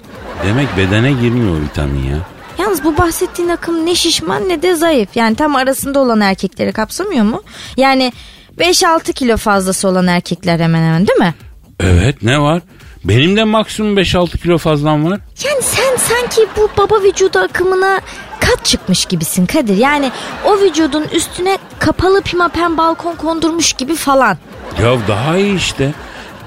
Demek 0.46 0.68
bedene 0.78 1.12
girmiyor 1.12 1.58
o 1.58 1.62
vitamin 1.62 2.04
ya. 2.04 2.18
Yalnız 2.60 2.84
bu 2.84 2.98
bahsettiğin 2.98 3.50
akım 3.50 3.86
ne 3.86 3.96
şişman 3.96 4.50
ne 4.50 4.62
de 4.62 4.76
zayıf. 4.76 5.10
Yani 5.16 5.36
tam 5.36 5.56
arasında 5.56 6.00
olan 6.00 6.22
erkekleri 6.22 6.72
kapsamıyor 6.72 7.26
mu? 7.26 7.44
Yani 7.78 8.14
5-6 8.58 9.14
kilo 9.14 9.38
fazlası 9.38 9.88
olan 9.88 10.08
erkekler 10.08 10.60
hemen 10.60 10.80
hemen 10.80 11.08
değil 11.08 11.20
mi? 11.20 11.34
Evet 11.80 12.24
ne 12.24 12.42
var? 12.42 12.62
Benim 13.04 13.38
de 13.38 13.44
maksimum 13.44 13.98
5-6 13.98 14.38
kilo 14.38 14.58
fazlam 14.58 15.06
var. 15.06 15.20
Yani 15.46 15.62
sen 15.62 15.96
sanki 15.98 16.42
bu 16.58 16.70
baba 16.78 17.04
vücudu 17.04 17.40
akımına 17.40 18.02
kat 18.40 18.66
çıkmış 18.66 19.06
gibisin 19.06 19.46
Kadir. 19.46 19.78
Yani 19.78 20.12
o 20.46 20.60
vücudun 20.60 21.04
üstüne 21.14 21.58
kapalı 21.80 22.22
pimapen 22.22 22.78
balkon 22.78 23.16
kondurmuş 23.16 23.74
gibi 23.74 23.96
falan. 23.96 24.38
Ya 24.84 24.98
daha 25.08 25.38
iyi 25.38 25.56
işte. 25.56 25.94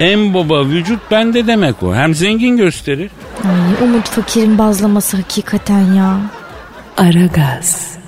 En 0.00 0.34
baba 0.34 0.64
vücut 0.68 1.10
bende 1.10 1.46
demek 1.46 1.82
o. 1.82 1.94
Hem 1.94 2.14
zengin 2.14 2.56
gösterir. 2.56 3.10
Ay 3.44 3.88
Umut 3.88 4.08
Fakir'in 4.08 4.58
bazlaması 4.58 5.16
hakikaten 5.16 5.92
ya. 5.94 6.16
Aragaz. 6.96 8.01